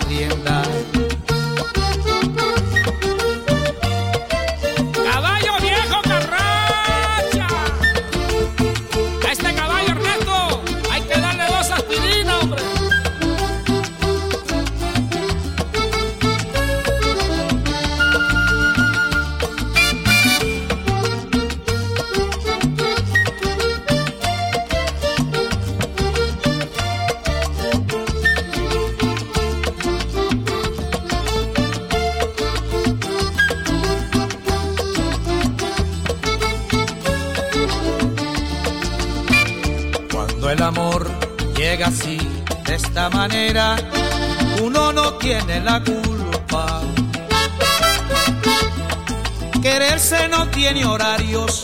manera, 43.28 43.76
uno 44.60 44.92
no 44.92 45.14
tiene 45.14 45.60
la 45.60 45.80
culpa. 45.80 46.80
Quererse 49.62 50.26
no 50.26 50.48
tiene 50.48 50.84
horarios, 50.84 51.62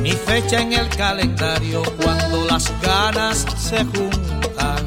ni 0.00 0.12
fecha 0.12 0.62
en 0.62 0.72
el 0.72 0.88
calendario, 0.88 1.82
cuando 2.02 2.46
las 2.46 2.72
ganas 2.80 3.44
se 3.58 3.84
juntan. 3.84 4.82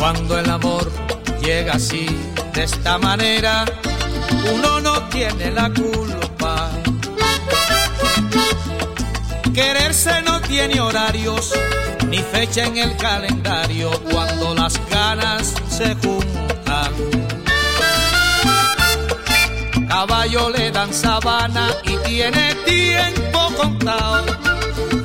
Cuando 0.00 0.36
el 0.36 0.50
amor 0.50 0.90
llega 1.40 1.74
así, 1.74 2.06
de 2.52 2.64
esta 2.64 2.98
manera, 2.98 3.64
uno 4.52 4.80
no 4.80 4.94
tiene 5.10 5.52
la 5.52 5.70
culpa. 5.70 6.70
Quererse 9.54 10.22
no 10.22 10.40
tiene 10.40 10.80
horarios, 10.80 11.52
ni 12.08 12.18
fecha 12.18 12.64
en 12.64 12.78
el 12.78 12.96
calendario 12.96 13.90
cuando 14.10 14.54
las 14.54 14.74
ganas 14.88 14.93
se 15.68 15.94
juntan. 15.94 16.92
Caballo 19.88 20.50
le 20.50 20.72
dan 20.72 20.92
sabana 20.92 21.68
y 21.84 21.96
tiene 22.08 22.54
tiempo 22.66 23.38
contado. 23.56 24.24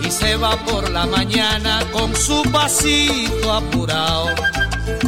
Y 0.03 0.09
se 0.09 0.35
va 0.35 0.57
por 0.65 0.89
la 0.89 1.05
mañana 1.05 1.81
con 1.91 2.15
su 2.15 2.41
pasito 2.51 3.53
apurado. 3.53 4.29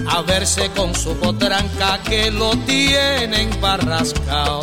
A 0.08 0.22
verse 0.22 0.70
con 0.76 0.94
su 0.94 1.16
potranca 1.18 2.00
que 2.04 2.30
lo 2.30 2.52
tienen 2.68 3.50
barrascao. 3.60 4.62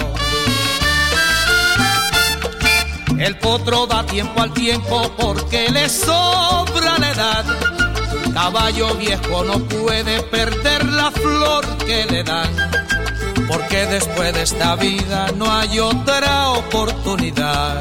El 3.18 3.36
potro 3.38 3.86
da 3.88 4.06
tiempo 4.06 4.40
al 4.40 4.52
tiempo 4.52 5.10
porque 5.18 5.68
le 5.70 5.88
sobra 5.88 6.96
la 6.98 7.10
edad. 7.10 7.67
Caballo 8.40 8.94
viejo 8.94 9.42
no 9.42 9.58
puede 9.58 10.22
perder 10.22 10.84
la 10.84 11.10
flor 11.10 11.66
que 11.78 12.06
le 12.06 12.22
dan. 12.22 12.48
Porque 13.48 13.84
después 13.86 14.32
de 14.32 14.42
esta 14.42 14.76
vida 14.76 15.32
no 15.36 15.52
hay 15.52 15.80
otra 15.80 16.50
oportunidad. 16.50 17.80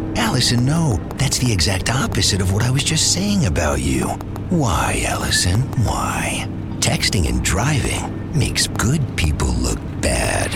Allison, 0.15 0.65
no. 0.65 0.99
That's 1.15 1.37
the 1.37 1.51
exact 1.51 1.89
opposite 1.89 2.41
of 2.41 2.53
what 2.53 2.63
I 2.63 2.71
was 2.71 2.83
just 2.83 3.13
saying 3.13 3.45
about 3.45 3.81
you. 3.81 4.07
Why, 4.49 5.03
Allison? 5.07 5.61
Why? 5.83 6.47
Texting 6.79 7.27
and 7.29 7.43
driving 7.43 8.37
makes 8.37 8.67
good 8.67 9.01
people 9.15 9.49
look 9.49 9.79
bad. 10.01 10.51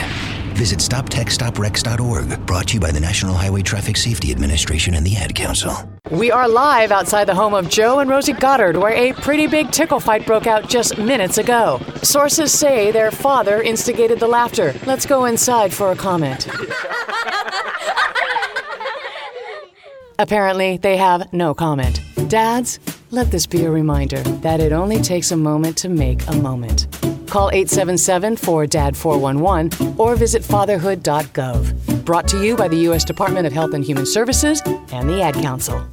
Visit 0.55 0.79
StopTextsStopWrecks.org, 0.79 2.45
brought 2.45 2.69
to 2.69 2.73
you 2.75 2.79
by 2.79 2.91
the 2.91 2.99
National 2.99 3.35
Highway 3.35 3.61
Traffic 3.61 3.97
Safety 3.97 4.31
Administration 4.31 4.93
and 4.93 5.05
the 5.05 5.17
Ad 5.17 5.35
Council. 5.35 5.73
We 6.11 6.31
are 6.31 6.47
live 6.47 6.91
outside 6.91 7.25
the 7.25 7.35
home 7.35 7.53
of 7.53 7.69
Joe 7.69 7.99
and 7.99 8.09
Rosie 8.09 8.31
Goddard, 8.31 8.77
where 8.77 8.93
a 8.93 9.11
pretty 9.13 9.47
big 9.47 9.71
tickle 9.71 9.99
fight 9.99 10.25
broke 10.25 10.47
out 10.47 10.69
just 10.69 10.97
minutes 10.97 11.37
ago. 11.37 11.81
Sources 12.03 12.53
say 12.53 12.91
their 12.91 13.11
father 13.11 13.61
instigated 13.61 14.19
the 14.19 14.27
laughter. 14.27 14.73
Let's 14.85 15.05
go 15.05 15.25
inside 15.25 15.73
for 15.73 15.91
a 15.91 15.95
comment. 15.95 16.47
Apparently, 20.17 20.77
they 20.77 20.97
have 20.97 21.31
no 21.33 21.53
comment. 21.53 22.01
Dads, 22.27 22.79
let 23.11 23.31
this 23.31 23.45
be 23.45 23.65
a 23.65 23.71
reminder 23.71 24.21
that 24.41 24.59
it 24.59 24.71
only 24.71 25.01
takes 25.01 25.31
a 25.31 25.37
moment 25.37 25.77
to 25.77 25.89
make 25.89 26.25
a 26.27 26.35
moment. 26.35 26.87
Call 27.27 27.49
877 27.49 28.37
4DAD 28.37 28.95
411 28.95 29.95
or 29.97 30.15
visit 30.15 30.43
fatherhood.gov. 30.43 32.05
Brought 32.05 32.27
to 32.29 32.43
you 32.43 32.55
by 32.55 32.67
the 32.67 32.77
U.S. 32.89 33.03
Department 33.03 33.47
of 33.47 33.53
Health 33.53 33.73
and 33.73 33.83
Human 33.83 34.05
Services 34.05 34.61
and 34.91 35.09
the 35.09 35.21
Ad 35.21 35.35
Council. 35.35 35.85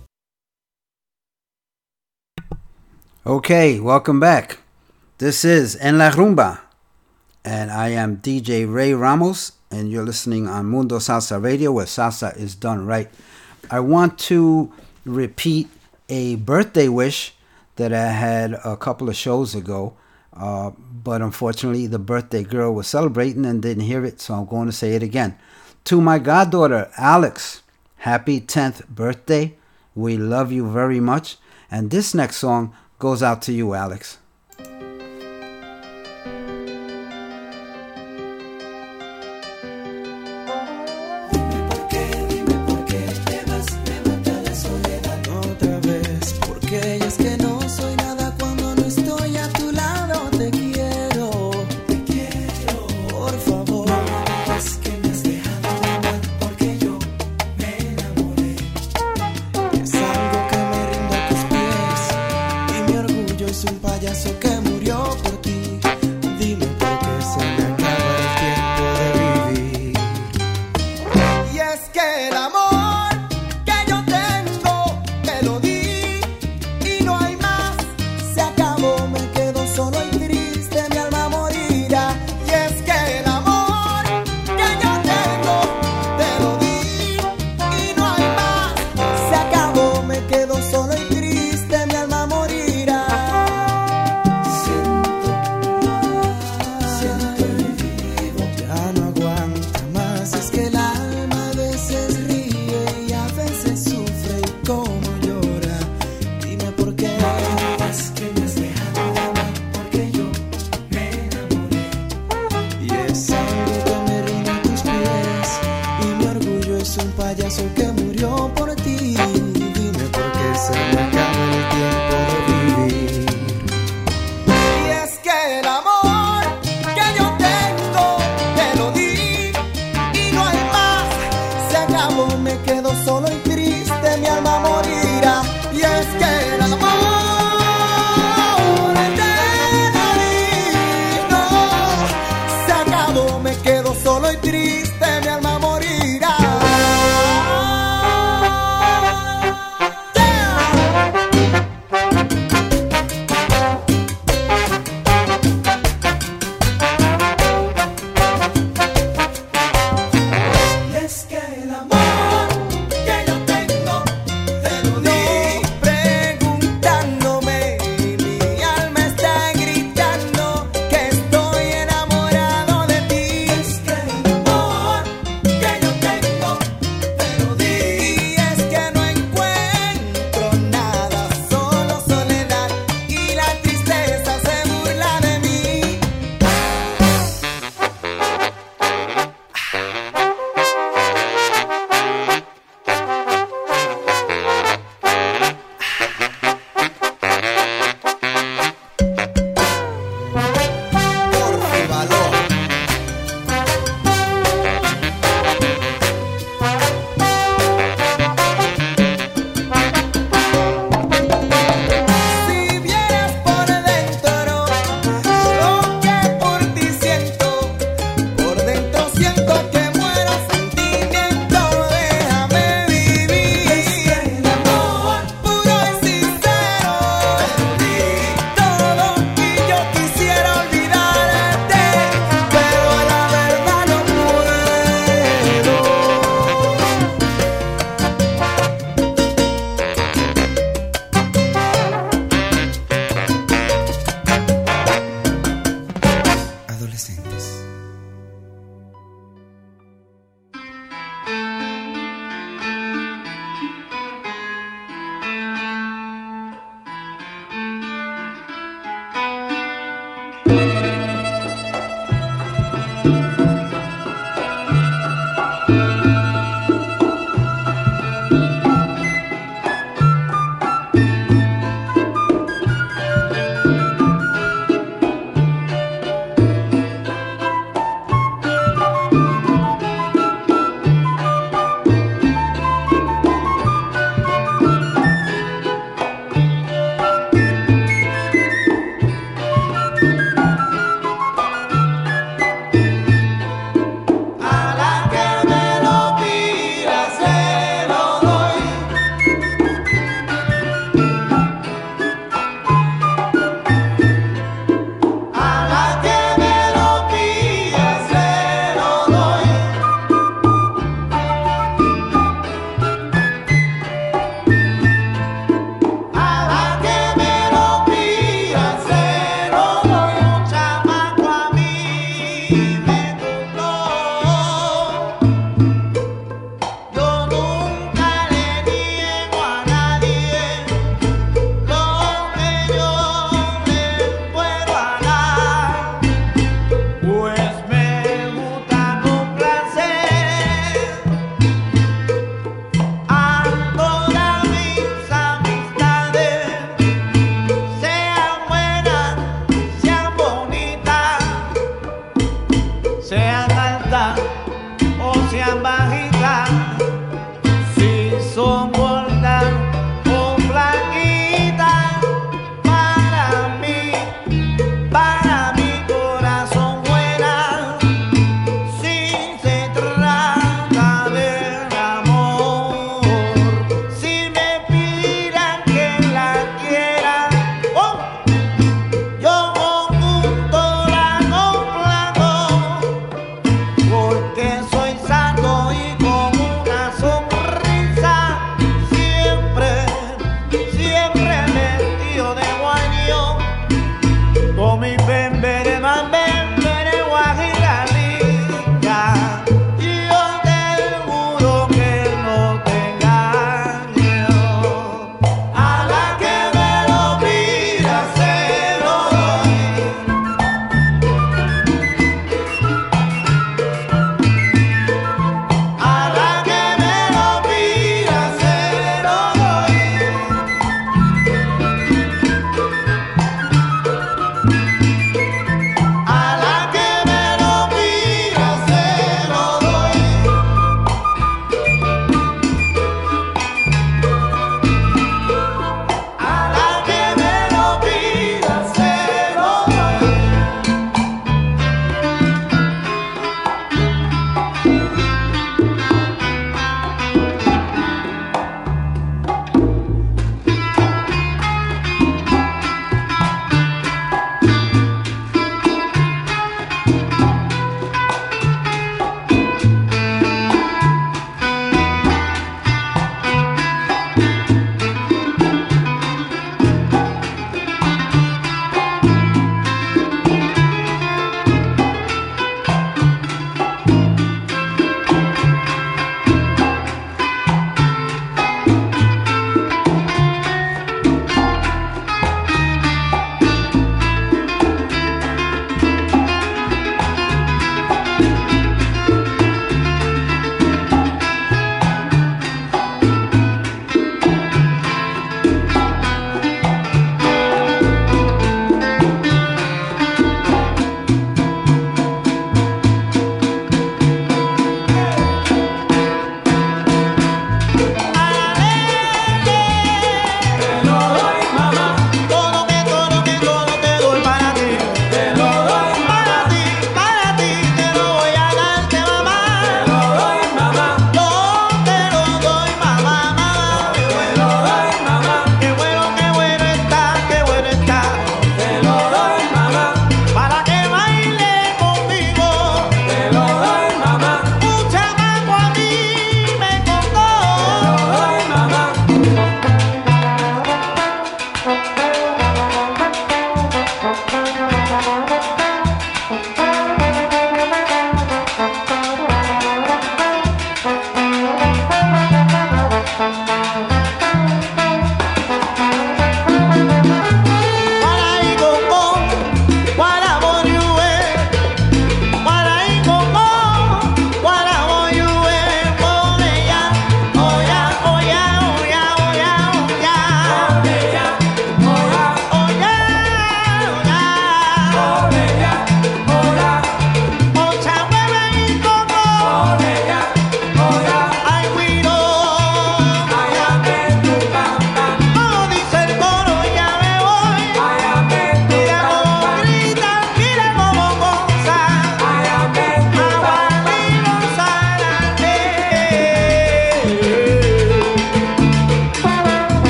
Okay, 3.26 3.80
welcome 3.80 4.20
back. 4.20 4.58
This 5.18 5.44
is 5.44 5.76
En 5.76 5.98
La 5.98 6.10
Rumba, 6.10 6.60
and 7.44 7.70
I 7.70 7.90
am 7.90 8.16
DJ 8.16 8.72
Ray 8.72 8.92
Ramos, 8.94 9.52
and 9.70 9.90
you're 9.90 10.04
listening 10.04 10.48
on 10.48 10.66
Mundo 10.66 10.98
Salsa 10.98 11.40
Radio, 11.40 11.70
where 11.70 11.86
salsa 11.86 12.36
is 12.36 12.56
done 12.56 12.84
right. 12.84 13.08
I 13.70 13.80
want 13.80 14.18
to 14.20 14.72
repeat 15.04 15.68
a 16.08 16.36
birthday 16.36 16.88
wish 16.88 17.34
that 17.76 17.92
I 17.92 18.08
had 18.08 18.54
a 18.64 18.76
couple 18.76 19.08
of 19.08 19.16
shows 19.16 19.54
ago, 19.54 19.94
uh, 20.34 20.70
but 21.02 21.22
unfortunately, 21.22 21.86
the 21.86 21.98
birthday 21.98 22.42
girl 22.42 22.74
was 22.74 22.86
celebrating 22.86 23.46
and 23.46 23.62
didn't 23.62 23.84
hear 23.84 24.04
it, 24.04 24.20
so 24.20 24.34
I'm 24.34 24.46
going 24.46 24.66
to 24.66 24.72
say 24.72 24.94
it 24.94 25.02
again. 25.02 25.36
To 25.84 26.00
my 26.00 26.18
goddaughter, 26.18 26.90
Alex, 26.96 27.62
happy 27.96 28.40
10th 28.40 28.88
birthday. 28.88 29.56
We 29.94 30.16
love 30.16 30.52
you 30.52 30.70
very 30.70 31.00
much. 31.00 31.38
And 31.70 31.90
this 31.90 32.14
next 32.14 32.36
song 32.36 32.74
goes 32.98 33.22
out 33.22 33.42
to 33.42 33.52
you, 33.52 33.74
Alex. 33.74 34.18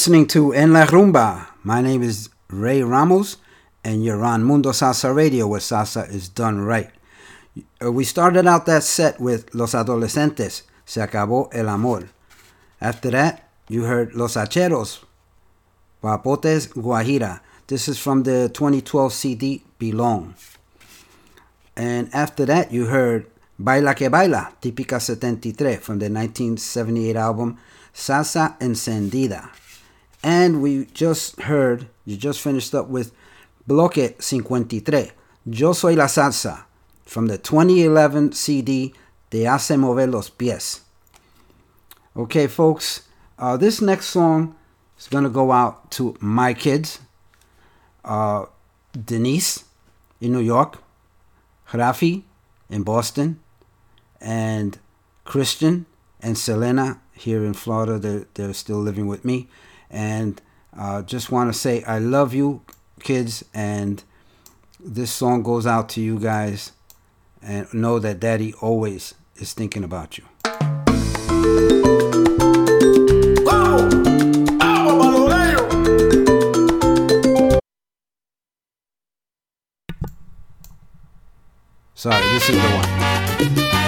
Listening 0.00 0.26
to 0.26 0.54
En 0.54 0.72
La 0.72 0.86
Rumba. 0.86 1.48
My 1.62 1.82
name 1.82 2.02
is 2.02 2.30
Ray 2.48 2.82
Ramos, 2.82 3.36
and 3.84 4.02
you're 4.02 4.24
on 4.24 4.42
Mundo 4.42 4.70
Salsa 4.70 5.14
Radio, 5.14 5.46
where 5.46 5.60
salsa 5.60 6.08
is 6.08 6.26
done 6.26 6.62
right. 6.62 6.88
Uh, 7.84 7.92
We 7.92 8.04
started 8.04 8.46
out 8.46 8.64
that 8.64 8.82
set 8.82 9.20
with 9.20 9.54
Los 9.54 9.74
Adolescentes, 9.74 10.62
Se 10.86 11.02
Acabó 11.02 11.50
el 11.52 11.68
Amor. 11.68 12.08
After 12.80 13.10
that, 13.10 13.46
you 13.68 13.82
heard 13.84 14.14
Los 14.14 14.36
Hacheros, 14.36 15.04
Guapotes 16.02 16.68
Guajira. 16.68 17.40
This 17.66 17.86
is 17.86 17.98
from 17.98 18.22
the 18.22 18.48
2012 18.54 19.12
CD 19.12 19.62
Belong. 19.78 20.34
And 21.76 22.08
after 22.14 22.46
that, 22.46 22.72
you 22.72 22.86
heard 22.86 23.26
Baila 23.58 23.94
que 23.94 24.08
Baila, 24.08 24.54
Típica 24.62 24.98
73, 24.98 25.76
from 25.76 25.98
the 25.98 26.08
1978 26.08 27.16
album 27.16 27.58
Salsa 27.92 28.58
Encendida. 28.60 29.49
And 30.22 30.60
we 30.62 30.86
just 30.86 31.40
heard, 31.42 31.88
you 32.04 32.16
just 32.16 32.40
finished 32.40 32.74
up 32.74 32.88
with 32.88 33.12
Bloque 33.66 34.22
53, 34.22 35.12
Yo 35.46 35.72
Soy 35.72 35.94
la 35.94 36.06
Salsa, 36.06 36.64
from 37.04 37.26
the 37.26 37.38
2011 37.38 38.32
CD 38.32 38.94
Te 39.30 39.44
Hace 39.44 39.76
Mover 39.76 40.06
los 40.06 40.28
Pies. 40.28 40.82
Okay, 42.16 42.46
folks, 42.46 43.08
uh, 43.38 43.56
this 43.56 43.80
next 43.80 44.06
song 44.06 44.54
is 44.98 45.08
going 45.08 45.24
to 45.24 45.30
go 45.30 45.52
out 45.52 45.90
to 45.92 46.16
my 46.20 46.52
kids, 46.52 47.00
uh, 48.04 48.44
Denise 48.92 49.64
in 50.20 50.32
New 50.32 50.40
York, 50.40 50.82
Rafi 51.72 52.24
in 52.68 52.82
Boston, 52.82 53.40
and 54.20 54.78
Christian 55.24 55.86
and 56.20 56.36
Selena 56.36 57.00
here 57.14 57.44
in 57.44 57.54
Florida. 57.54 57.98
They're, 57.98 58.26
they're 58.34 58.52
still 58.52 58.80
living 58.80 59.06
with 59.06 59.24
me. 59.24 59.48
And 59.90 60.40
uh, 60.76 61.02
just 61.02 61.30
want 61.30 61.52
to 61.52 61.58
say 61.58 61.82
I 61.84 61.98
love 61.98 62.32
you, 62.32 62.62
kids. 63.02 63.44
And 63.52 64.02
this 64.78 65.10
song 65.10 65.42
goes 65.42 65.66
out 65.66 65.88
to 65.90 66.00
you 66.00 66.18
guys. 66.18 66.72
And 67.42 67.72
know 67.72 67.98
that 67.98 68.20
Daddy 68.20 68.52
always 68.60 69.14
is 69.36 69.54
thinking 69.54 69.82
about 69.82 70.18
you. 70.18 70.24
Sorry, 82.00 82.22
this 82.32 82.48
is 82.48 82.56
the 82.56 83.66
one. 83.66 83.79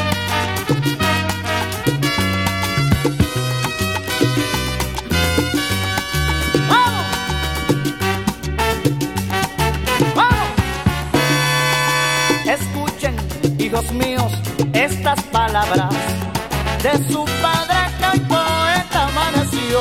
De 15.62 17.12
su 17.12 17.24
padre 17.40 17.78
que 17.98 18.06
hoy 18.06 18.20
poeta 18.20 19.06
amaneció. 19.06 19.80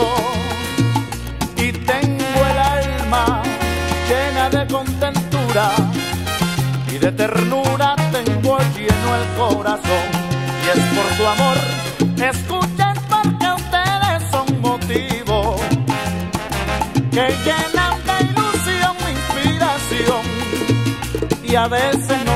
Y 1.57 1.71
tengo 1.71 2.39
el 2.51 2.57
alma 2.59 3.41
llena 4.07 4.49
de 4.49 4.67
contentura 4.67 5.71
y 6.87 6.97
de 6.99 7.11
ternura 7.11 7.95
tengo 8.11 8.59
lleno 8.75 9.15
el 9.19 9.25
corazón. 9.37 10.05
Y 10.63 10.77
es 10.77 10.85
por 10.95 11.07
su 11.17 11.27
amor, 11.27 11.57
escuchen 12.31 12.95
porque 13.09 13.47
ustedes 13.61 14.29
son 14.29 14.61
motivo 14.61 15.55
que 17.09 17.25
llenan 17.45 17.95
de 18.05 18.15
ilusión 18.29 18.95
mi 19.03 19.11
inspiración 19.17 20.23
y 21.43 21.55
a 21.55 21.67
veces 21.67 22.17
no 22.25 22.30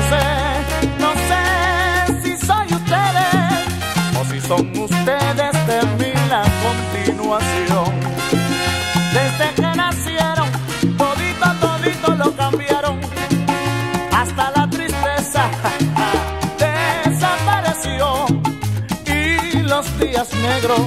negros 20.46 20.80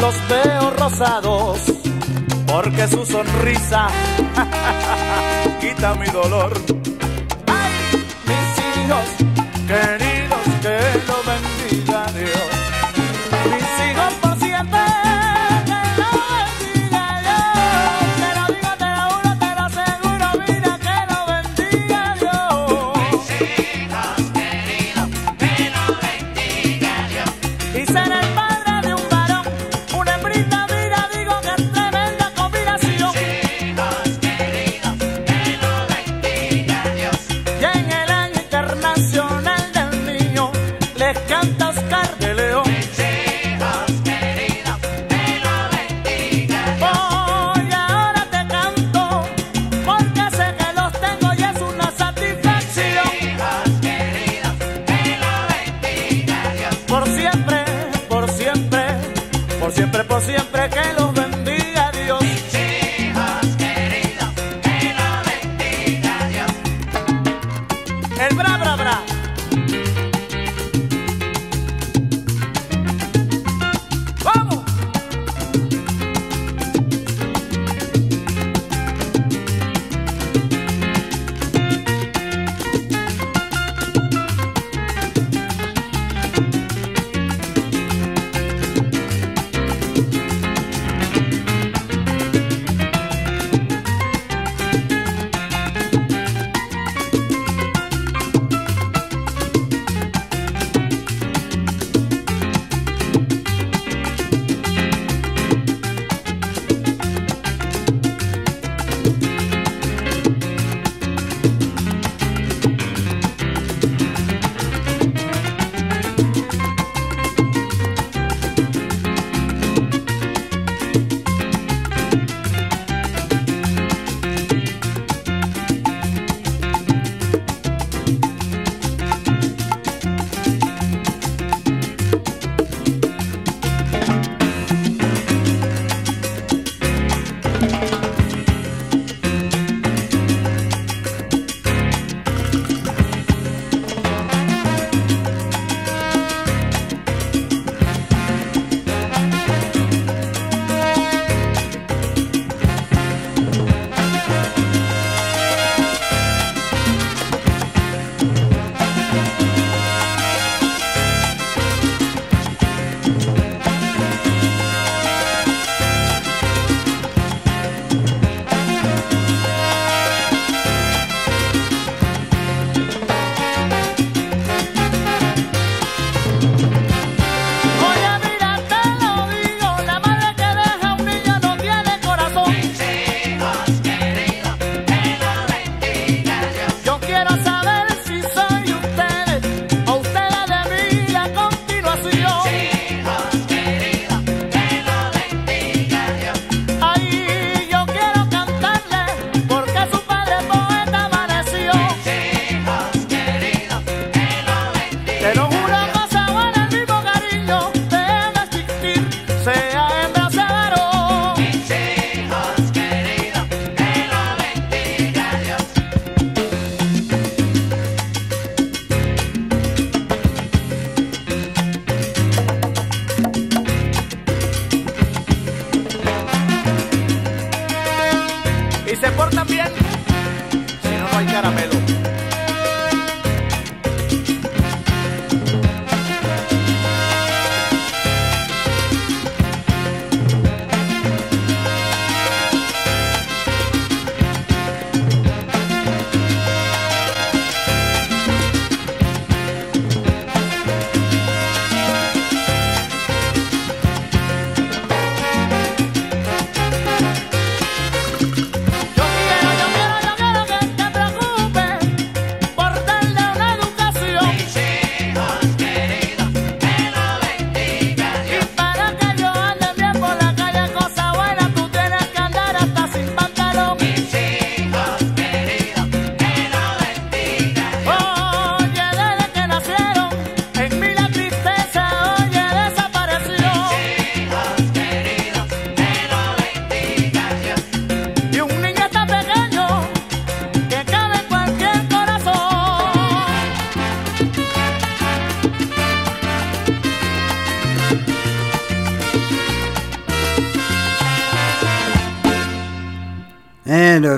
los 0.00 0.14
veo 0.28 0.70
rosados, 0.70 1.60
porque 2.46 2.88
su 2.88 3.04
sonrisa 3.04 3.88
quita 5.60 5.94
mi 5.94 6.06
dolor 6.06 6.77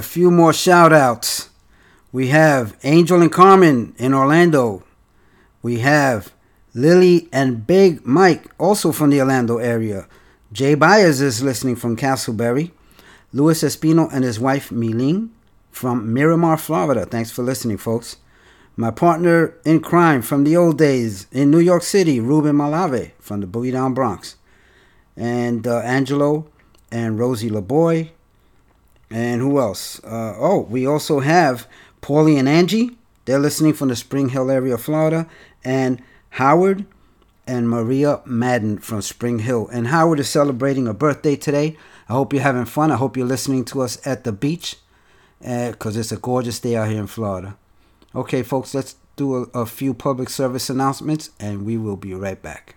a 0.01 0.03
few 0.03 0.31
more 0.31 0.55
shout 0.55 0.95
outs. 0.95 1.51
We 2.11 2.29
have 2.29 2.75
Angel 2.85 3.21
and 3.21 3.31
Carmen 3.31 3.95
in 3.99 4.15
Orlando. 4.15 4.83
We 5.61 5.81
have 5.81 6.33
Lily 6.73 7.29
and 7.31 7.67
Big 7.67 8.07
Mike, 8.07 8.51
also 8.57 8.93
from 8.93 9.11
the 9.11 9.21
Orlando 9.21 9.59
area. 9.59 10.09
Jay 10.53 10.75
Byers 10.75 11.21
is 11.21 11.43
listening 11.43 11.77
from 11.77 11.99
Casselberry. 11.99 12.71
Luis 13.35 13.63
Espino 13.63 14.09
and 14.11 14.25
his 14.25 14.41
wife 14.41 14.71
Miling 14.71 15.29
from 15.71 16.15
Miramar, 16.15 16.57
Florida. 16.57 17.05
Thanks 17.05 17.31
for 17.31 17.43
listening, 17.43 17.77
folks. 17.77 18.17
My 18.77 18.91
partner 18.91 19.55
in 19.67 19.81
crime 19.81 20.23
from 20.23 20.45
the 20.45 20.57
old 20.57 20.79
days 20.79 21.27
in 21.31 21.51
New 21.51 21.61
York 21.61 21.83
City, 21.83 22.21
Ruben 22.21 22.57
Malave 22.57 23.11
from 23.21 23.43
the 23.43 23.47
Boogie 23.47 23.73
Down 23.73 23.93
Bronx. 23.93 24.37
And 25.15 25.67
uh, 25.67 25.81
Angelo 25.81 26.47
and 26.91 27.19
Rosie 27.19 27.51
LeBoy. 27.51 28.13
And 29.11 29.41
who 29.41 29.59
else? 29.59 30.03
Uh, 30.05 30.35
oh, 30.39 30.61
we 30.71 30.87
also 30.87 31.21
have 31.21 31.67
Paulie 32.01 32.39
and 32.39 32.49
Angie. 32.49 32.97
They're 33.25 33.39
listening 33.39 33.75
from 33.75 33.89
the 33.89 33.97
Spring 33.97 34.29
Hill 34.29 34.51
area 34.51 34.75
of 34.75 34.83
Florida. 34.83 35.27
And 35.65 36.01
Howard 36.31 36.87
and 37.47 37.69
Maria 37.69 38.21
Madden 38.25 38.79
from 38.79 39.03
Spring 39.03 39.41
Hill. 39.41 39.69
And 39.73 39.89
Howard 39.89 40.21
is 40.21 40.29
celebrating 40.29 40.87
a 40.87 40.95
birthday 40.95 41.35
today. 41.35 41.77
I 42.09 42.13
hope 42.13 42.33
you're 42.33 42.43
having 42.43 42.65
fun. 42.65 42.93
I 42.93 42.97
hope 42.97 43.17
you're 43.17 43.27
listening 43.27 43.65
to 43.67 43.83
us 43.83 44.05
at 44.07 44.25
the 44.25 44.33
beach 44.33 44.77
because 45.41 45.97
it's 45.97 46.13
a 46.13 46.17
gorgeous 46.17 46.61
day 46.61 46.77
out 46.77 46.89
here 46.89 47.01
in 47.01 47.07
Florida. 47.07 47.57
Okay, 48.15 48.43
folks, 48.43 48.75
let's 48.75 48.97
do 49.17 49.37
a, 49.55 49.61
a 49.61 49.67
few 49.67 49.95
public 49.95 50.29
service 50.29 50.71
announcements 50.71 51.31
and 51.41 51.65
we 51.65 51.77
will 51.77 51.97
be 51.97 52.15
right 52.15 52.41
back. 52.41 52.77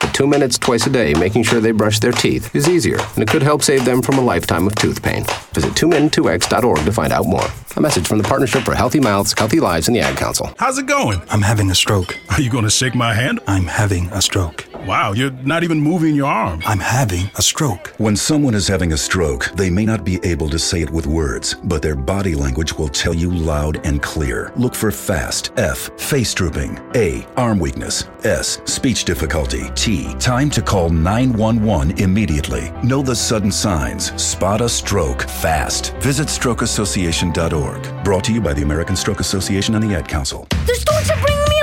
But 0.00 0.14
two 0.14 0.26
minutes 0.26 0.58
twice 0.58 0.86
a 0.86 0.90
day 0.90 1.14
making 1.14 1.44
sure 1.44 1.60
they 1.60 1.72
brush 1.72 1.98
their 2.00 2.12
teeth 2.12 2.54
is 2.54 2.68
easier, 2.68 2.98
and 3.14 3.22
it 3.22 3.28
could 3.28 3.42
help 3.42 3.62
save 3.62 3.84
them 3.84 4.02
from 4.02 4.18
a 4.18 4.22
lifetime 4.22 4.66
of 4.66 4.74
tooth 4.74 5.02
pain. 5.02 5.24
Visit 5.54 5.72
2min2x.org 5.72 6.84
to 6.84 6.92
find 6.92 7.12
out 7.12 7.26
more. 7.26 7.46
A 7.76 7.80
message 7.80 8.06
from 8.06 8.18
the 8.18 8.24
Partnership 8.24 8.62
for 8.64 8.74
Healthy 8.74 9.00
Mouths, 9.00 9.34
Healthy 9.36 9.60
Lives, 9.60 9.88
and 9.88 9.96
the 9.96 10.00
Ad 10.00 10.16
Council. 10.16 10.52
How's 10.58 10.78
it 10.78 10.86
going? 10.86 11.20
I'm 11.30 11.42
having 11.42 11.70
a 11.70 11.74
stroke. 11.74 12.16
Are 12.30 12.40
you 12.40 12.50
going 12.50 12.64
to 12.64 12.70
shake 12.70 12.94
my 12.94 13.14
hand? 13.14 13.40
I'm 13.46 13.66
having 13.66 14.08
a 14.12 14.20
stroke. 14.22 14.65
Wow, 14.84 15.12
you're 15.12 15.30
not 15.30 15.64
even 15.64 15.80
moving 15.80 16.14
your 16.14 16.26
arm. 16.26 16.62
I'm 16.64 16.78
having 16.78 17.30
a 17.36 17.42
stroke. 17.42 17.94
When 17.98 18.14
someone 18.14 18.54
is 18.54 18.68
having 18.68 18.92
a 18.92 18.96
stroke, 18.96 19.46
they 19.54 19.70
may 19.70 19.84
not 19.84 20.04
be 20.04 20.20
able 20.24 20.48
to 20.50 20.58
say 20.58 20.82
it 20.82 20.90
with 20.90 21.06
words, 21.06 21.54
but 21.64 21.82
their 21.82 21.96
body 21.96 22.34
language 22.34 22.74
will 22.74 22.88
tell 22.88 23.14
you 23.14 23.32
loud 23.32 23.84
and 23.86 24.02
clear. 24.02 24.52
Look 24.56 24.74
for 24.74 24.90
FAST, 24.90 25.52
F, 25.56 25.90
face 25.98 26.34
drooping, 26.34 26.78
A, 26.94 27.26
arm 27.36 27.58
weakness, 27.58 28.04
S, 28.24 28.60
speech 28.64 29.04
difficulty, 29.04 29.70
T, 29.74 30.14
time 30.16 30.50
to 30.50 30.62
call 30.62 30.90
911 30.90 31.98
immediately. 31.98 32.70
Know 32.82 33.02
the 33.02 33.16
sudden 33.16 33.50
signs. 33.50 34.12
Spot 34.20 34.60
a 34.60 34.68
stroke 34.68 35.22
fast. 35.22 35.94
Visit 35.96 36.28
strokeassociation.org. 36.28 38.04
Brought 38.04 38.24
to 38.24 38.32
you 38.32 38.40
by 38.40 38.52
the 38.52 38.62
American 38.62 38.96
Stroke 38.96 39.20
Association 39.20 39.74
and 39.74 39.82
the 39.82 39.96
Ad 39.96 40.06
Council. 40.06 40.46
The 40.50 40.74
storks 40.74 41.10
are 41.10 41.20
bringing 41.20 41.48
me 41.48 41.62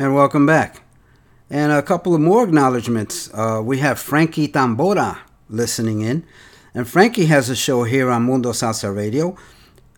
And 0.00 0.14
welcome 0.14 0.46
back. 0.46 0.82
And 1.50 1.72
a 1.72 1.82
couple 1.82 2.14
of 2.14 2.20
more 2.20 2.44
acknowledgments. 2.44 3.34
Uh, 3.34 3.60
we 3.64 3.78
have 3.78 3.98
Frankie 3.98 4.46
Tambora 4.46 5.18
listening 5.50 6.02
in. 6.02 6.24
And 6.72 6.86
Frankie 6.86 7.26
has 7.26 7.50
a 7.50 7.56
show 7.56 7.82
here 7.82 8.08
on 8.08 8.22
Mundo 8.22 8.52
Salsa 8.52 8.94
Radio. 8.94 9.36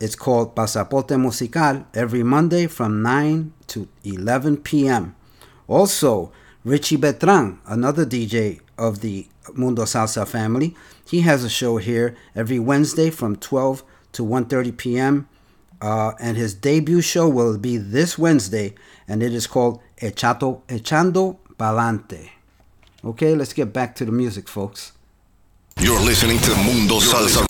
It's 0.01 0.17
called 0.17 0.57
Pasaporte 0.57 1.21
Musical 1.21 1.85
every 1.93 2.23
Monday 2.23 2.67
from 2.67 3.03
9 3.03 3.53
to 3.67 3.89
11 4.03 4.63
p.m. 4.63 5.15
Also, 5.69 6.33
Richie 6.65 6.97
Betran, 6.97 7.59
another 7.67 8.07
DJ 8.07 8.61
of 8.79 9.03
the 9.03 9.29
Mundo 9.53 9.83
Salsa 9.83 10.27
family, 10.27 10.75
he 11.07 11.21
has 11.21 11.45
a 11.45 11.51
show 11.51 11.77
here 11.77 12.17
every 12.35 12.59
Wednesday 12.59 13.11
from 13.11 13.37
12 13.37 13.85
to 14.13 14.25
1:30 14.25 14.79
p.m. 14.79 15.29
Uh, 15.81 16.13
and 16.21 16.37
his 16.37 16.55
debut 16.55 17.01
show 17.01 17.27
will 17.29 17.57
be 17.57 17.79
this 17.79 18.19
Wednesday, 18.19 18.75
and 19.09 19.23
it 19.23 19.33
is 19.33 19.47
called 19.47 19.81
echato, 20.01 20.63
echando 20.67 21.39
pa'lante. 21.57 22.31
Okay, 23.05 23.35
let's 23.35 23.53
get 23.53 23.73
back 23.73 23.95
to 23.95 24.05
the 24.05 24.13
music, 24.13 24.49
folks. 24.49 24.93
You're 25.79 26.01
listening 26.01 26.39
to 26.41 26.55
Mundo 26.57 27.01
Salsa. 27.01 27.47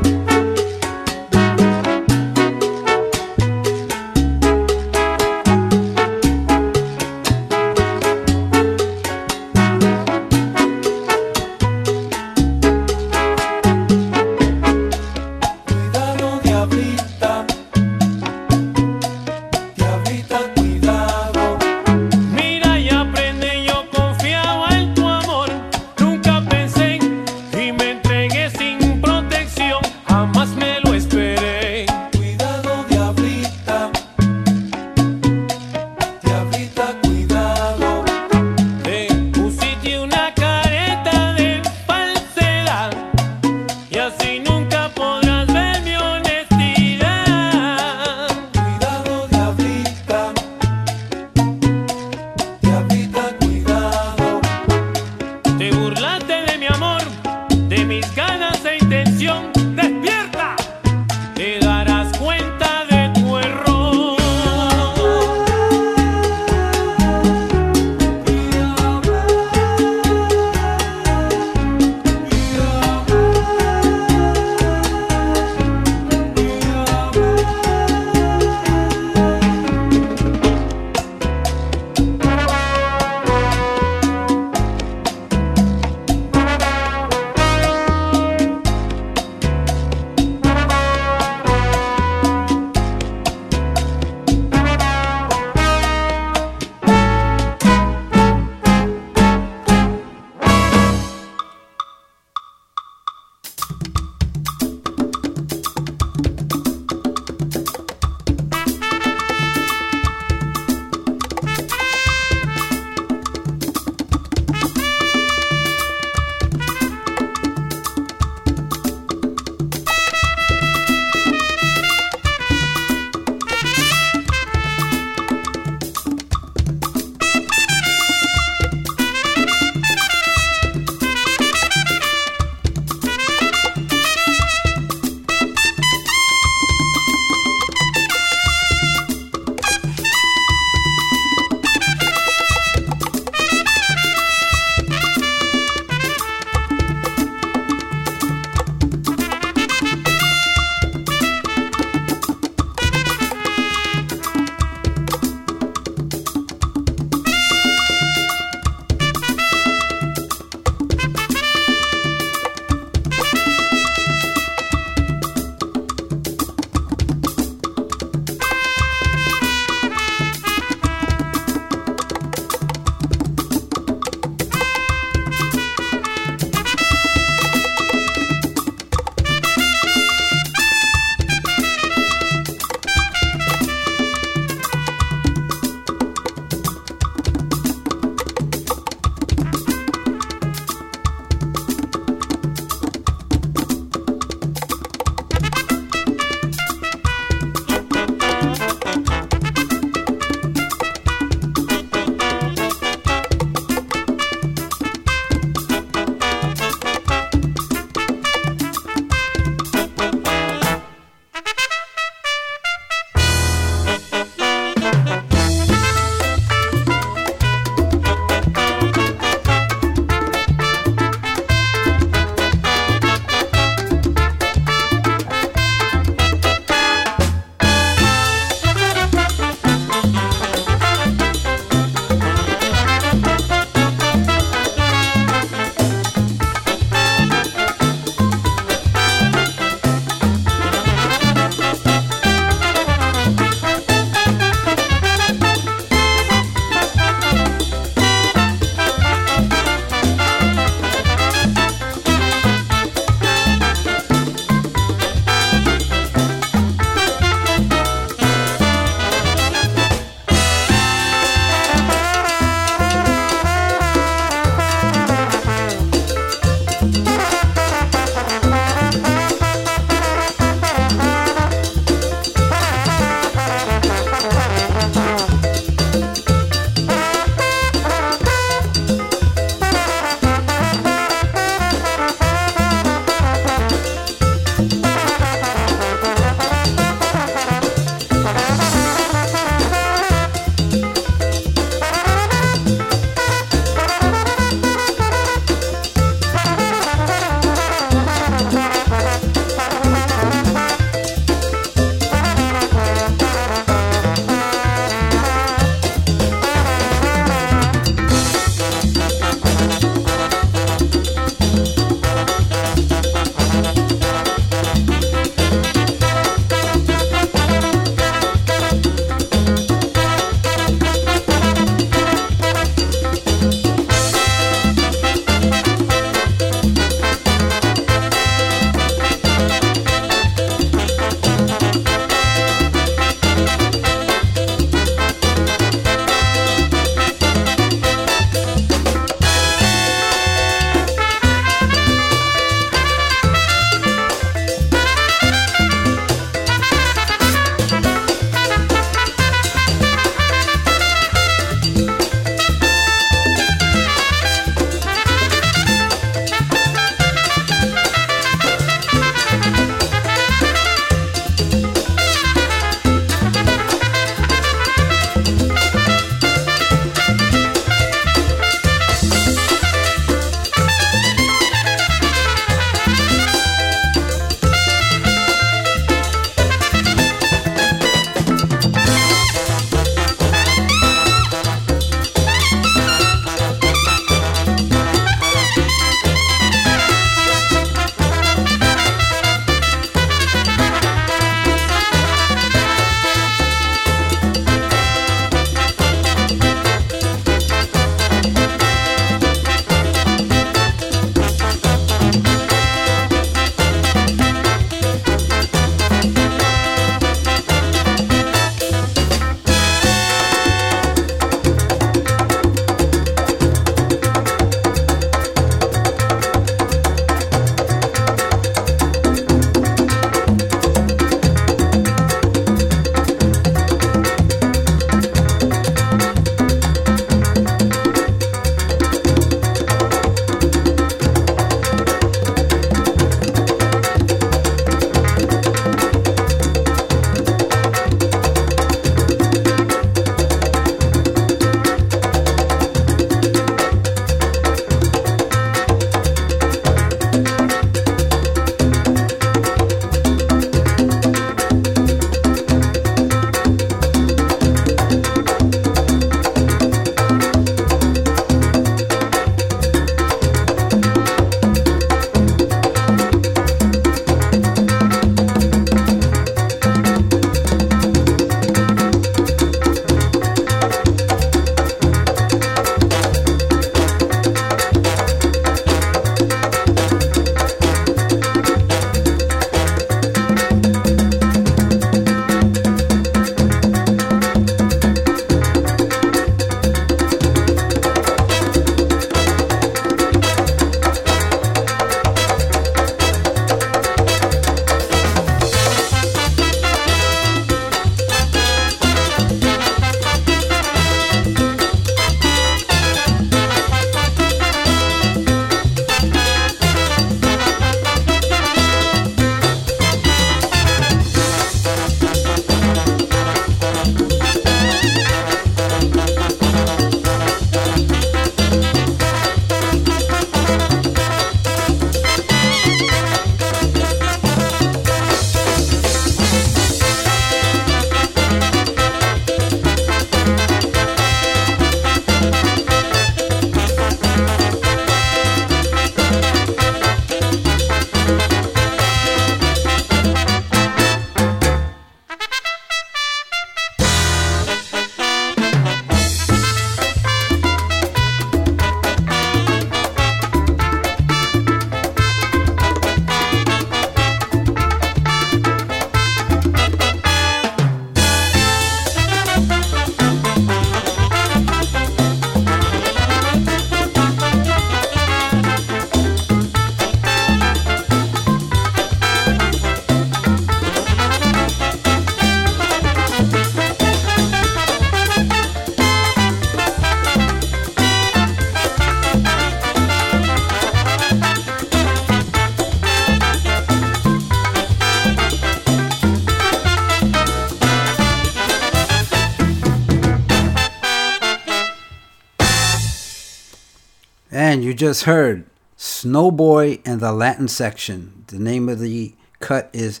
Just 594.76 595.04
heard 595.04 595.46
Snowboy 595.78 596.80
and 596.84 597.00
the 597.00 597.12
Latin 597.12 597.48
section. 597.48 598.24
The 598.28 598.38
name 598.38 598.68
of 598.68 598.78
the 598.78 599.14
cut 599.40 599.70
is 599.72 600.00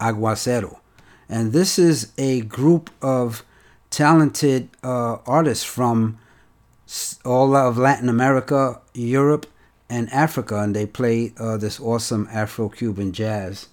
Aguacero. 0.00 0.78
And 1.28 1.52
this 1.52 1.78
is 1.78 2.12
a 2.18 2.40
group 2.42 2.90
of 3.02 3.44
talented 3.90 4.70
uh, 4.82 5.18
artists 5.26 5.64
from 5.64 6.18
all 7.24 7.54
of 7.54 7.78
Latin 7.78 8.08
America, 8.08 8.80
Europe, 8.92 9.46
and 9.88 10.10
Africa. 10.10 10.60
And 10.60 10.74
they 10.74 10.86
play 10.86 11.32
uh, 11.38 11.56
this 11.56 11.78
awesome 11.78 12.28
Afro 12.30 12.68
Cuban 12.68 13.12
jazz. 13.12 13.68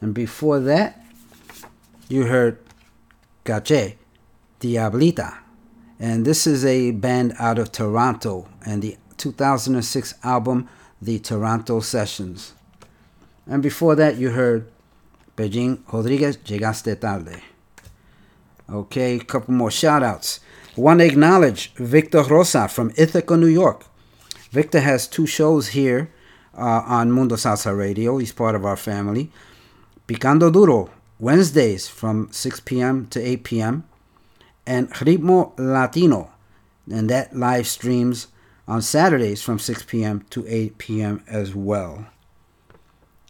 And 0.00 0.14
before 0.14 0.60
that, 0.60 1.04
you 2.08 2.26
heard 2.26 2.58
Cache, 3.44 3.94
Diablita. 4.60 5.38
And 5.98 6.24
this 6.24 6.46
is 6.46 6.64
a 6.64 6.90
band 6.90 7.34
out 7.38 7.58
of 7.58 7.72
Toronto 7.72 8.48
and 8.66 8.82
the 8.82 8.96
2006 9.24 10.14
album, 10.22 10.68
The 11.00 11.18
Toronto 11.18 11.80
Sessions. 11.80 12.52
And 13.46 13.62
before 13.62 13.94
that, 13.94 14.18
you 14.18 14.30
heard 14.30 14.70
Beijing 15.34 15.80
Rodriguez, 15.90 16.36
Llegaste 16.36 17.00
Tarde. 17.00 17.40
Okay, 18.70 19.16
a 19.16 19.24
couple 19.24 19.54
more 19.54 19.70
shout 19.70 20.02
outs. 20.02 20.40
Want 20.76 21.00
to 21.00 21.06
acknowledge 21.06 21.72
Victor 21.74 22.22
Rosa 22.22 22.68
from 22.68 22.92
Ithaca, 22.98 23.34
New 23.38 23.46
York. 23.62 23.86
Victor 24.50 24.80
has 24.80 25.08
two 25.08 25.26
shows 25.26 25.68
here 25.68 26.10
uh, 26.56 26.82
on 26.86 27.10
Mundo 27.10 27.36
Salsa 27.36 27.74
Radio. 27.76 28.18
He's 28.18 28.32
part 28.32 28.54
of 28.54 28.66
our 28.66 28.76
family. 28.76 29.30
Picando 30.06 30.52
Duro, 30.52 30.90
Wednesdays 31.18 31.88
from 31.88 32.28
6 32.30 32.60
p.m. 32.60 33.06
to 33.06 33.20
8 33.20 33.44
p.m. 33.44 33.84
And 34.66 34.90
Ritmo 34.90 35.54
Latino, 35.56 36.30
and 36.90 37.08
that 37.08 37.34
live 37.34 37.66
streams 37.66 38.26
on 38.66 38.82
Saturdays 38.82 39.42
from 39.42 39.58
6 39.58 39.82
p.m. 39.84 40.24
to 40.30 40.44
8 40.46 40.78
p.m. 40.78 41.22
as 41.28 41.54
well. 41.54 42.06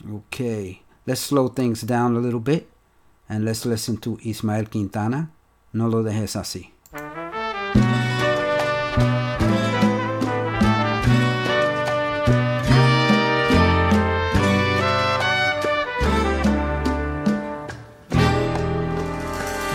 Okay, 0.09 0.83
let's 1.07 1.21
slow 1.21 1.49
things 1.49 1.83
down 1.83 2.17
a 2.17 2.21
little 2.21 2.41
bit 2.41 2.69
and 3.29 3.45
let's 3.45 3.65
listen 3.65 3.97
to 3.99 4.19
Ismael 4.25 4.67
Quintana. 4.67 5.31
No 5.73 5.89
lo 5.89 6.03
dejes 6.03 6.37
así. 6.37 6.71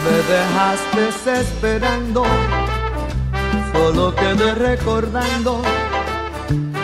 Me 0.05 0.17
dejaste 0.27 1.41
esperando, 1.41 2.23
solo 3.79 4.13
quedé 4.13 4.55
recordando 4.55 5.61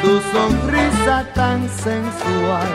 tu 0.02 0.12
sonrisa 0.34 1.18
tan 1.34 1.60
sensual. 1.86 2.72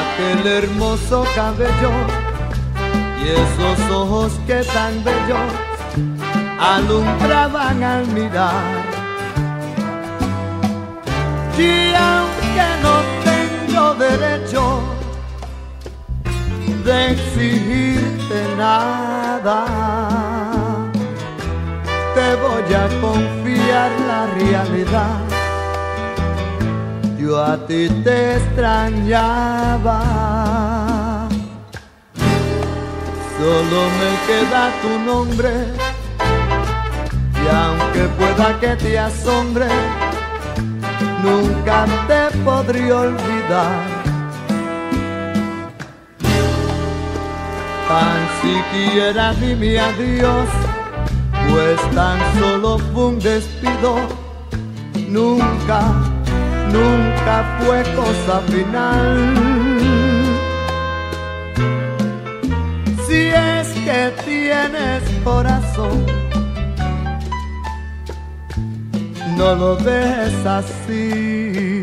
Aquel 0.00 0.40
hermoso 0.58 1.24
cabello 1.36 1.94
y 3.22 3.24
esos 3.44 3.80
ojos 4.02 4.32
que 4.46 4.58
tan 4.76 4.92
bellos 5.04 5.50
alumbraban 6.74 7.82
al 7.82 8.06
mirar. 8.08 8.64
Y 11.58 11.94
aunque 12.10 12.68
no 12.84 12.94
tengo 13.30 13.94
derecho 14.06 14.62
de 16.84 17.12
exigirte 17.12 18.40
nada. 18.58 19.64
Te 22.14 22.34
voy 22.36 22.74
a 22.74 22.88
confiar 23.00 23.90
la 24.06 24.26
realidad. 24.38 25.18
Yo 27.18 27.42
a 27.42 27.56
ti 27.66 27.88
te 28.04 28.36
extrañaba. 28.36 29.98
Solo 33.38 33.80
me 34.00 34.10
queda 34.26 34.62
tu 34.82 34.92
nombre. 35.10 35.52
Y 37.42 37.44
aunque 37.48 38.02
pueda 38.18 38.60
que 38.60 38.76
te 38.76 38.98
asombre, 38.98 39.68
nunca 41.22 41.86
te 42.06 42.20
podré 42.44 42.92
olvidar. 42.92 43.93
Tan 47.88 48.28
siquiera 48.40 49.34
dime 49.34 49.78
adiós, 49.78 50.48
pues 51.50 51.80
tan 51.94 52.18
solo 52.38 52.78
fue 52.78 53.06
un 53.08 53.18
despido. 53.18 53.96
Nunca, 55.08 55.80
nunca 56.72 57.44
fue 57.60 57.82
cosa 57.94 58.40
final. 58.48 59.18
Si 63.06 63.28
es 63.28 63.68
que 63.84 64.12
tienes 64.24 65.02
corazón, 65.22 66.06
no 69.36 69.54
lo 69.54 69.76
dejes 69.76 70.46
así. 70.46 71.73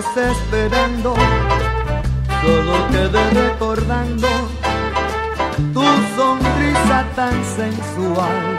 Dejaste 0.00 0.30
esperando, 0.30 1.14
solo 2.42 2.88
quedé 2.90 3.30
recordando 3.30 4.28
tu 5.74 5.84
sonrisa 6.16 7.04
tan 7.14 7.44
sensual. 7.44 8.58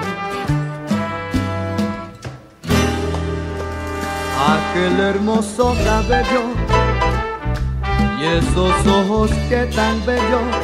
Aquel 4.53 4.99
hermoso 4.99 5.76
cabello 5.84 6.43
y 8.19 8.26
esos 8.26 8.88
ojos 8.88 9.31
que 9.49 9.65
tan 9.76 10.05
bellos 10.05 10.55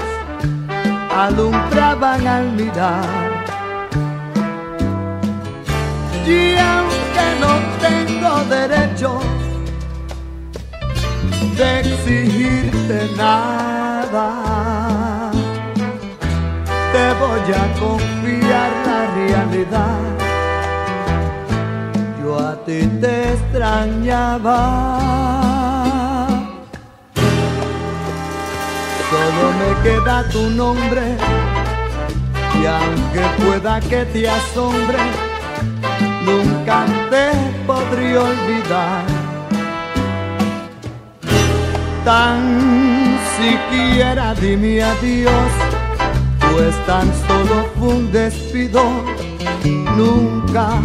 alumbraban 1.15 2.27
al 2.27 2.51
mirar. 2.51 3.05
Y 6.27 6.55
aunque 6.57 7.25
no 7.39 7.53
tengo 7.79 8.43
derecho 8.49 9.36
de 11.57 11.79
exigirte 11.79 13.09
nada, 13.17 14.29
te 16.93 17.13
voy 17.19 17.53
a 17.53 17.65
confiar 17.79 18.71
la 18.85 18.99
realidad. 19.15 19.99
Yo 22.21 22.37
a 22.37 22.63
ti 22.63 22.79
te 23.01 23.33
extrañaba. 23.33 24.59
Solo 29.09 29.45
me 29.59 29.69
queda 29.83 30.29
tu 30.29 30.49
nombre 30.51 31.17
y 32.61 32.65
aunque 32.65 33.23
pueda 33.43 33.79
que 33.79 34.05
te 34.05 34.29
asombre, 34.29 34.99
nunca 36.23 36.85
te 37.09 37.31
podré 37.65 38.17
olvidar. 38.17 39.16
Tan 42.07 43.19
siquiera 43.35 44.33
dime 44.33 44.81
adiós, 44.81 45.51
pues 46.39 46.73
tan 46.85 47.05
solo 47.27 47.65
fue 47.77 47.87
un 47.95 48.11
despido. 48.13 48.81
Nunca, 49.97 50.79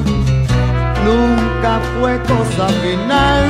nunca 1.07 1.81
fue 1.95 2.21
cosa 2.23 2.67
final. 2.83 3.45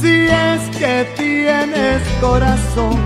Si 0.00 0.26
es 0.26 0.76
que 0.76 1.06
tienes 1.16 2.02
corazón, 2.20 2.98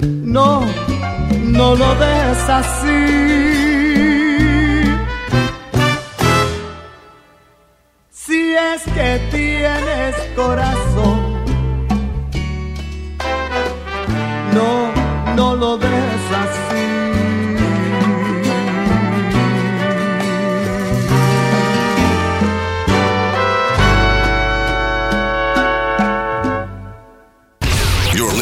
no, 0.00 0.62
no 1.44 1.76
lo 1.76 1.94
dejes 1.94 2.48
así. 2.48 3.71
Que 8.84 9.20
tienes 9.30 10.16
corazón, 10.34 11.44
no, 14.54 15.34
no 15.36 15.56
lo 15.56 15.78
dejes 15.78 16.26
así. 16.42 17.21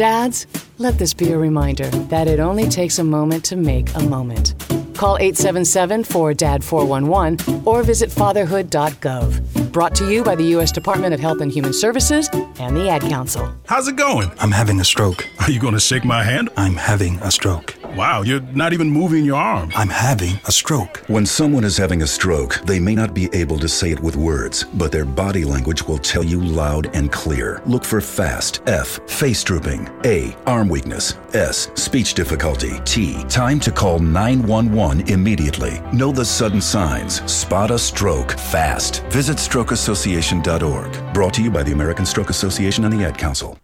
Dads, 0.00 0.46
let 0.78 0.96
this 0.96 1.12
be 1.12 1.30
a 1.32 1.36
reminder 1.36 1.86
that 2.08 2.26
it 2.26 2.40
only 2.40 2.66
takes 2.66 2.98
a 2.98 3.04
moment 3.04 3.44
to 3.44 3.54
make 3.54 3.94
a 3.96 4.00
moment. 4.02 4.54
Call 4.94 5.18
877 5.18 6.04
4DAD 6.04 6.64
411 6.64 7.64
or 7.66 7.82
visit 7.82 8.10
fatherhood.gov. 8.10 9.72
Brought 9.72 9.94
to 9.96 10.10
you 10.10 10.24
by 10.24 10.36
the 10.36 10.44
U.S. 10.56 10.72
Department 10.72 11.12
of 11.12 11.20
Health 11.20 11.42
and 11.42 11.52
Human 11.52 11.74
Services 11.74 12.30
and 12.32 12.74
the 12.74 12.88
Ad 12.88 13.02
Council. 13.02 13.54
How's 13.66 13.88
it 13.88 13.96
going? 13.96 14.30
I'm 14.38 14.52
having 14.52 14.80
a 14.80 14.84
stroke. 14.84 15.28
Are 15.40 15.50
you 15.50 15.60
going 15.60 15.74
to 15.74 15.80
shake 15.80 16.06
my 16.06 16.22
hand? 16.22 16.48
I'm 16.56 16.76
having 16.76 17.18
a 17.18 17.30
stroke. 17.30 17.79
Wow, 17.96 18.22
you're 18.22 18.40
not 18.40 18.72
even 18.72 18.88
moving 18.88 19.24
your 19.24 19.36
arm. 19.36 19.72
I'm 19.74 19.88
having 19.88 20.38
a 20.46 20.52
stroke. 20.52 20.98
When 21.08 21.26
someone 21.26 21.64
is 21.64 21.76
having 21.76 22.02
a 22.02 22.06
stroke, 22.06 22.54
they 22.64 22.78
may 22.78 22.94
not 22.94 23.14
be 23.14 23.28
able 23.32 23.58
to 23.58 23.68
say 23.68 23.90
it 23.90 23.98
with 23.98 24.14
words, 24.14 24.62
but 24.74 24.92
their 24.92 25.04
body 25.04 25.44
language 25.44 25.82
will 25.82 25.98
tell 25.98 26.22
you 26.22 26.40
loud 26.40 26.94
and 26.94 27.10
clear. 27.10 27.60
Look 27.66 27.84
for 27.84 28.00
FAST, 28.00 28.62
F, 28.66 29.00
face 29.08 29.42
drooping, 29.42 29.88
A, 30.04 30.36
arm 30.46 30.68
weakness, 30.68 31.14
S, 31.32 31.68
speech 31.74 32.14
difficulty, 32.14 32.78
T, 32.84 33.24
time 33.24 33.58
to 33.60 33.72
call 33.72 33.98
911 33.98 35.08
immediately. 35.08 35.80
Know 35.92 36.12
the 36.12 36.24
sudden 36.24 36.60
signs. 36.60 37.20
Spot 37.30 37.72
a 37.72 37.78
stroke 37.78 38.32
fast. 38.32 39.02
Visit 39.06 39.38
strokeassociation.org. 39.38 41.14
Brought 41.14 41.34
to 41.34 41.42
you 41.42 41.50
by 41.50 41.64
the 41.64 41.72
American 41.72 42.06
Stroke 42.06 42.30
Association 42.30 42.84
and 42.84 42.92
the 42.96 43.04
Ad 43.04 43.18
Council. 43.18 43.58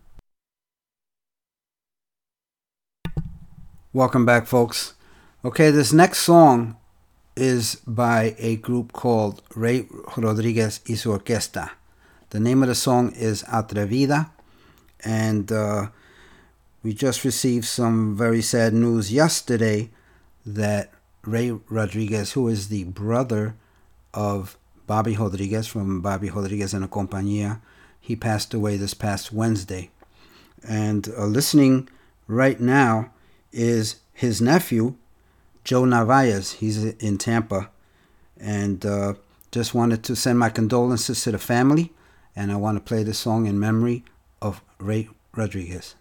Welcome 3.96 4.26
back, 4.26 4.46
folks. 4.46 4.92
Okay, 5.42 5.70
this 5.70 5.90
next 5.90 6.18
song 6.18 6.76
is 7.34 7.76
by 7.86 8.36
a 8.38 8.56
group 8.56 8.92
called 8.92 9.40
Ray 9.54 9.88
Rodriguez 10.18 10.80
y 10.86 10.96
su 10.96 11.18
Orquesta. 11.18 11.70
The 12.28 12.38
name 12.38 12.62
of 12.62 12.68
the 12.68 12.74
song 12.74 13.12
is 13.12 13.42
Atrevida, 13.44 14.28
and 15.02 15.50
uh, 15.50 15.86
we 16.82 16.92
just 16.92 17.24
received 17.24 17.64
some 17.64 18.14
very 18.14 18.42
sad 18.42 18.74
news 18.74 19.10
yesterday 19.10 19.88
that 20.44 20.92
Ray 21.24 21.52
Rodriguez, 21.70 22.32
who 22.32 22.48
is 22.48 22.68
the 22.68 22.84
brother 22.84 23.56
of 24.12 24.58
Bobby 24.86 25.16
Rodriguez 25.16 25.68
from 25.68 26.02
Bobby 26.02 26.28
Rodriguez 26.28 26.74
and 26.74 26.84
a 26.84 26.88
Compañía, 26.88 27.62
he 27.98 28.14
passed 28.14 28.52
away 28.52 28.76
this 28.76 28.92
past 28.92 29.32
Wednesday. 29.32 29.88
And 30.68 31.08
uh, 31.16 31.24
listening 31.24 31.88
right 32.28 32.60
now 32.60 33.12
is 33.52 33.96
his 34.12 34.40
nephew, 34.40 34.96
Joe 35.64 35.84
Narvaez. 35.84 36.52
He's 36.52 36.84
in 36.84 37.18
Tampa. 37.18 37.70
And 38.38 38.84
uh, 38.84 39.14
just 39.50 39.74
wanted 39.74 40.02
to 40.04 40.16
send 40.16 40.38
my 40.38 40.50
condolences 40.50 41.22
to 41.24 41.32
the 41.32 41.38
family. 41.38 41.92
And 42.34 42.52
I 42.52 42.56
want 42.56 42.76
to 42.76 42.80
play 42.80 43.02
this 43.02 43.18
song 43.18 43.46
in 43.46 43.58
memory 43.58 44.04
of 44.42 44.60
Ray 44.78 45.08
Rodriguez. 45.34 45.94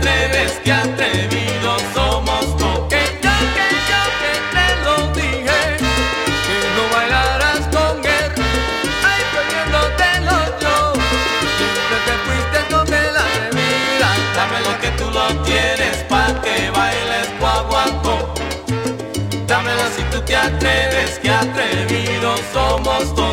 Atreves, 0.00 0.52
que 0.64 0.72
atrevidos 0.72 1.82
somos 1.94 2.56
tú. 2.56 2.88
Que 2.88 3.02
yo, 3.22 4.02
que 4.20 4.34
te 4.54 4.66
lo 4.84 4.96
dije, 5.12 5.60
que 6.46 6.58
no 6.76 6.82
bailarás 6.94 7.60
con 7.74 7.98
él. 8.04 8.32
Ay, 9.10 9.22
perdiéndotelo 9.34 10.38
yo. 10.62 10.92
Siempre 11.58 11.98
te 12.06 12.14
fuiste 12.24 12.58
con 12.72 12.86
el 12.92 13.16
atrevida. 13.16 14.10
Dame 14.34 14.60
lo 14.66 14.80
que 14.80 14.90
tú 14.98 15.10
lo 15.10 15.26
tienes 15.42 15.96
pa' 16.08 16.40
que 16.42 16.70
bailes 16.70 17.28
guaguancó. 17.38 18.34
Dámelo 19.46 19.82
si 19.96 20.02
tú 20.04 20.20
te 20.22 20.36
atreves, 20.36 21.18
que 21.18 21.30
atrevidos 21.30 22.40
somos 22.52 23.14
dos. 23.14 23.29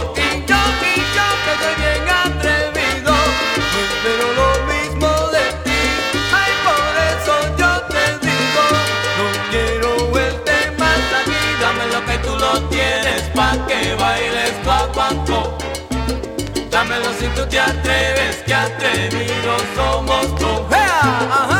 Si 17.19 17.27
tú 17.29 17.45
te 17.49 17.59
atreves, 17.59 18.43
que 18.45 18.53
atrevidos 18.53 19.61
somos 19.75 20.35
tú. 20.35 20.47
¡Ea! 20.71 21.56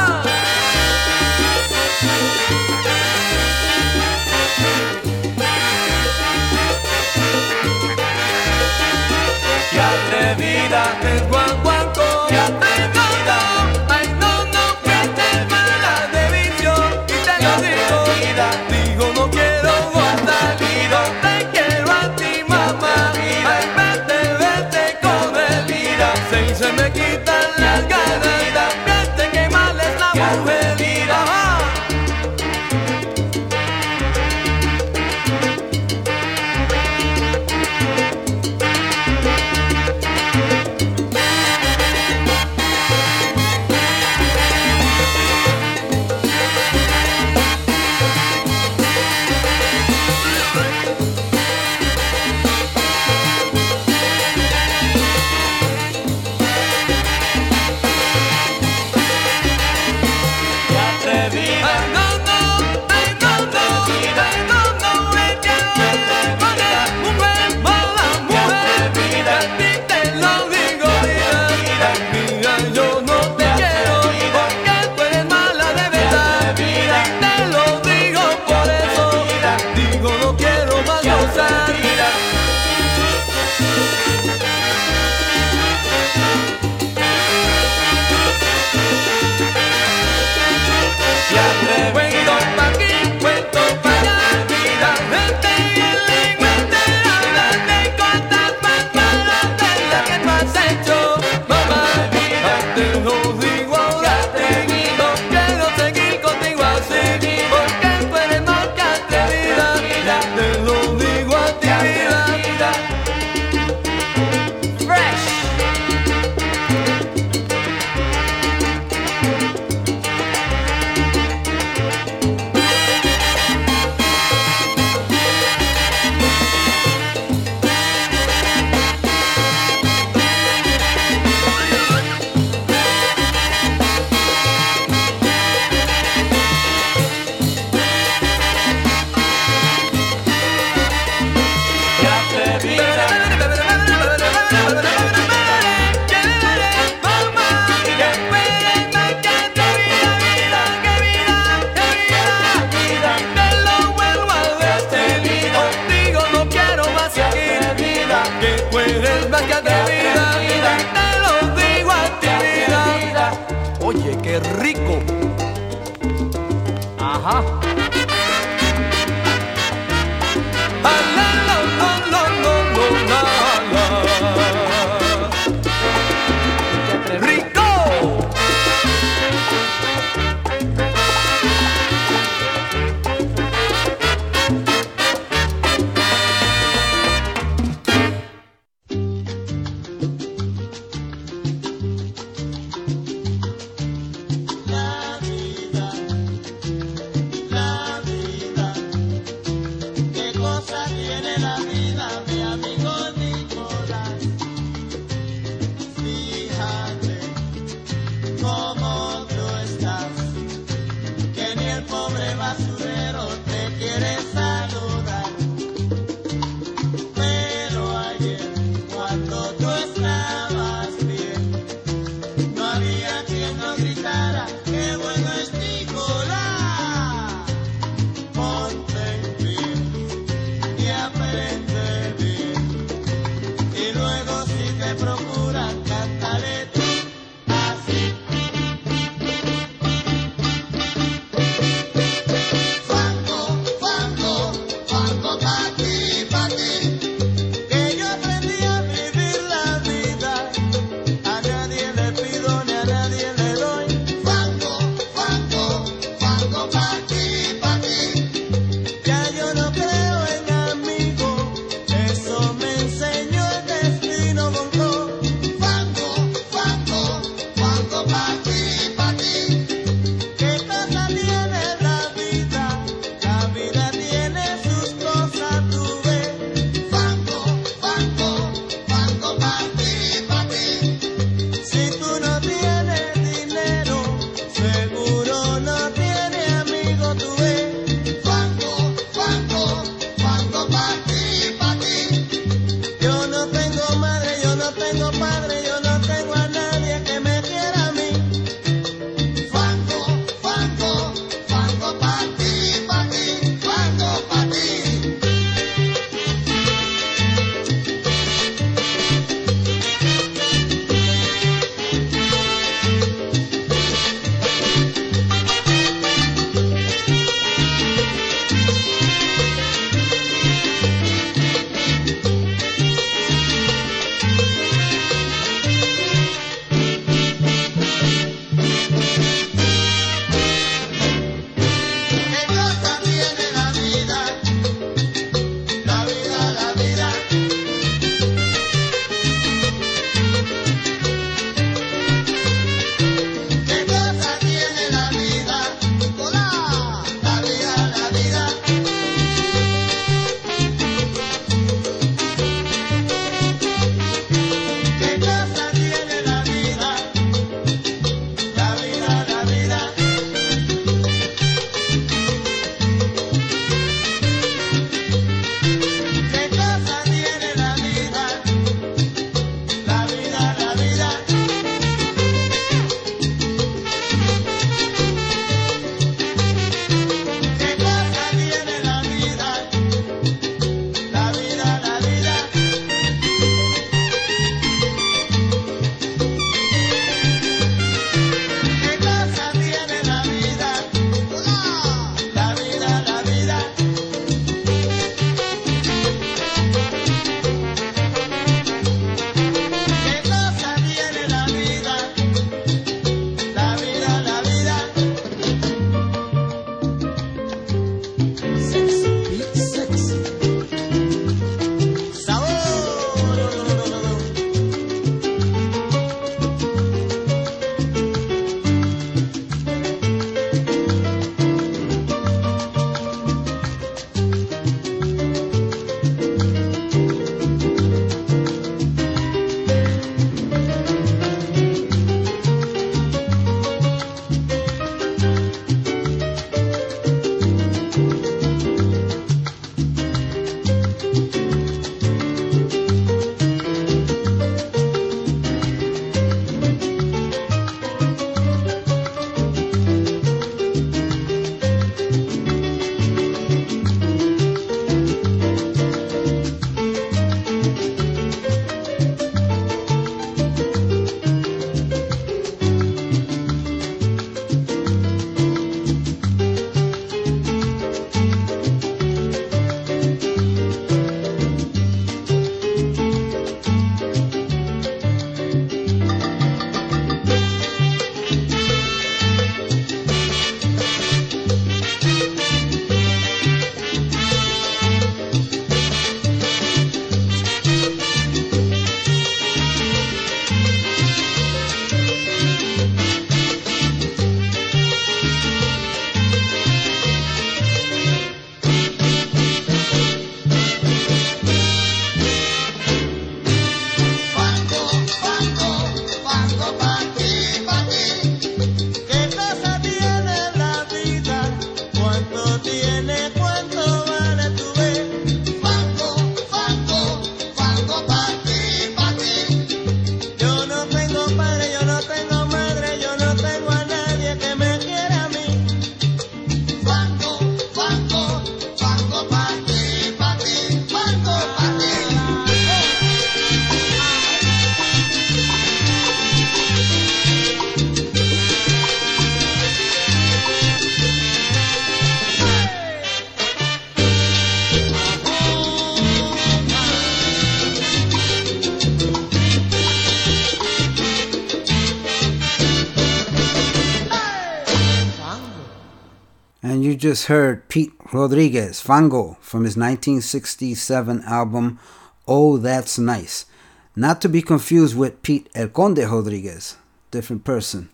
just 557.17 557.29
heard 557.29 557.67
Pete 557.67 557.93
Rodriguez, 558.13 558.79
Fango, 558.79 559.37
from 559.41 559.63
his 559.63 559.75
1967 559.75 561.23
album 561.23 561.79
Oh 562.27 562.57
That's 562.57 562.99
Nice. 562.99 563.47
Not 563.95 564.21
to 564.21 564.29
be 564.29 564.43
confused 564.43 564.95
with 564.95 565.23
Pete 565.23 565.49
El 565.55 565.69
Conde 565.69 565.97
Rodriguez, 565.97 566.77
different 567.09 567.43
person. 567.43 567.89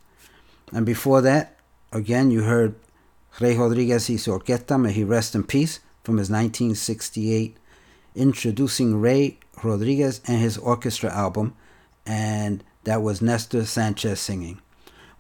And 0.74 0.86
before 0.86 1.22
that, 1.22 1.58
again, 1.94 2.32
you 2.32 2.44
heard 2.44 2.76
Ray 3.40 3.56
Rodriguez 3.56 4.10
y 4.10 4.18
su 4.18 4.38
orquesta, 4.38 4.78
may 4.78 4.91
he 4.91 5.06
rest 5.06 5.36
in 5.36 5.45
peace, 5.45 5.80
from 6.04 6.18
his 6.18 6.30
1968 6.30 7.56
Introducing 8.16 9.00
Ray 9.00 9.40
Rodriguez 9.64 10.20
and 10.28 10.41
his 10.41 10.58
orchestra 10.58 11.10
album, 11.14 11.56
and 12.06 12.62
that 12.84 13.02
was 13.02 13.22
Nestor 13.22 13.64
Sanchez 13.64 14.20
singing. 14.20 14.60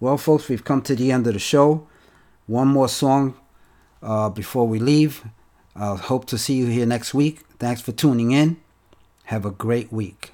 Well, 0.01 0.17
folks, 0.17 0.49
we've 0.49 0.65
come 0.65 0.81
to 0.81 0.93
the 0.93 1.13
end 1.13 1.25
of 1.25 1.33
the 1.33 1.39
show. 1.39 1.87
One 2.47 2.67
more 2.67 2.89
song 2.89 3.35
uh, 4.03 4.29
before 4.29 4.67
we 4.67 4.79
leave, 4.79 5.23
I 5.75 5.95
hope 5.95 6.25
to 6.25 6.37
see 6.37 6.55
you 6.55 6.67
here 6.67 6.85
next 6.85 7.13
week. 7.13 7.41
Thanks 7.57 7.81
for 7.81 7.91
tuning 7.91 8.31
in. 8.31 8.57
Have 9.25 9.45
a 9.45 9.51
great 9.51 9.91
week. 9.91 10.33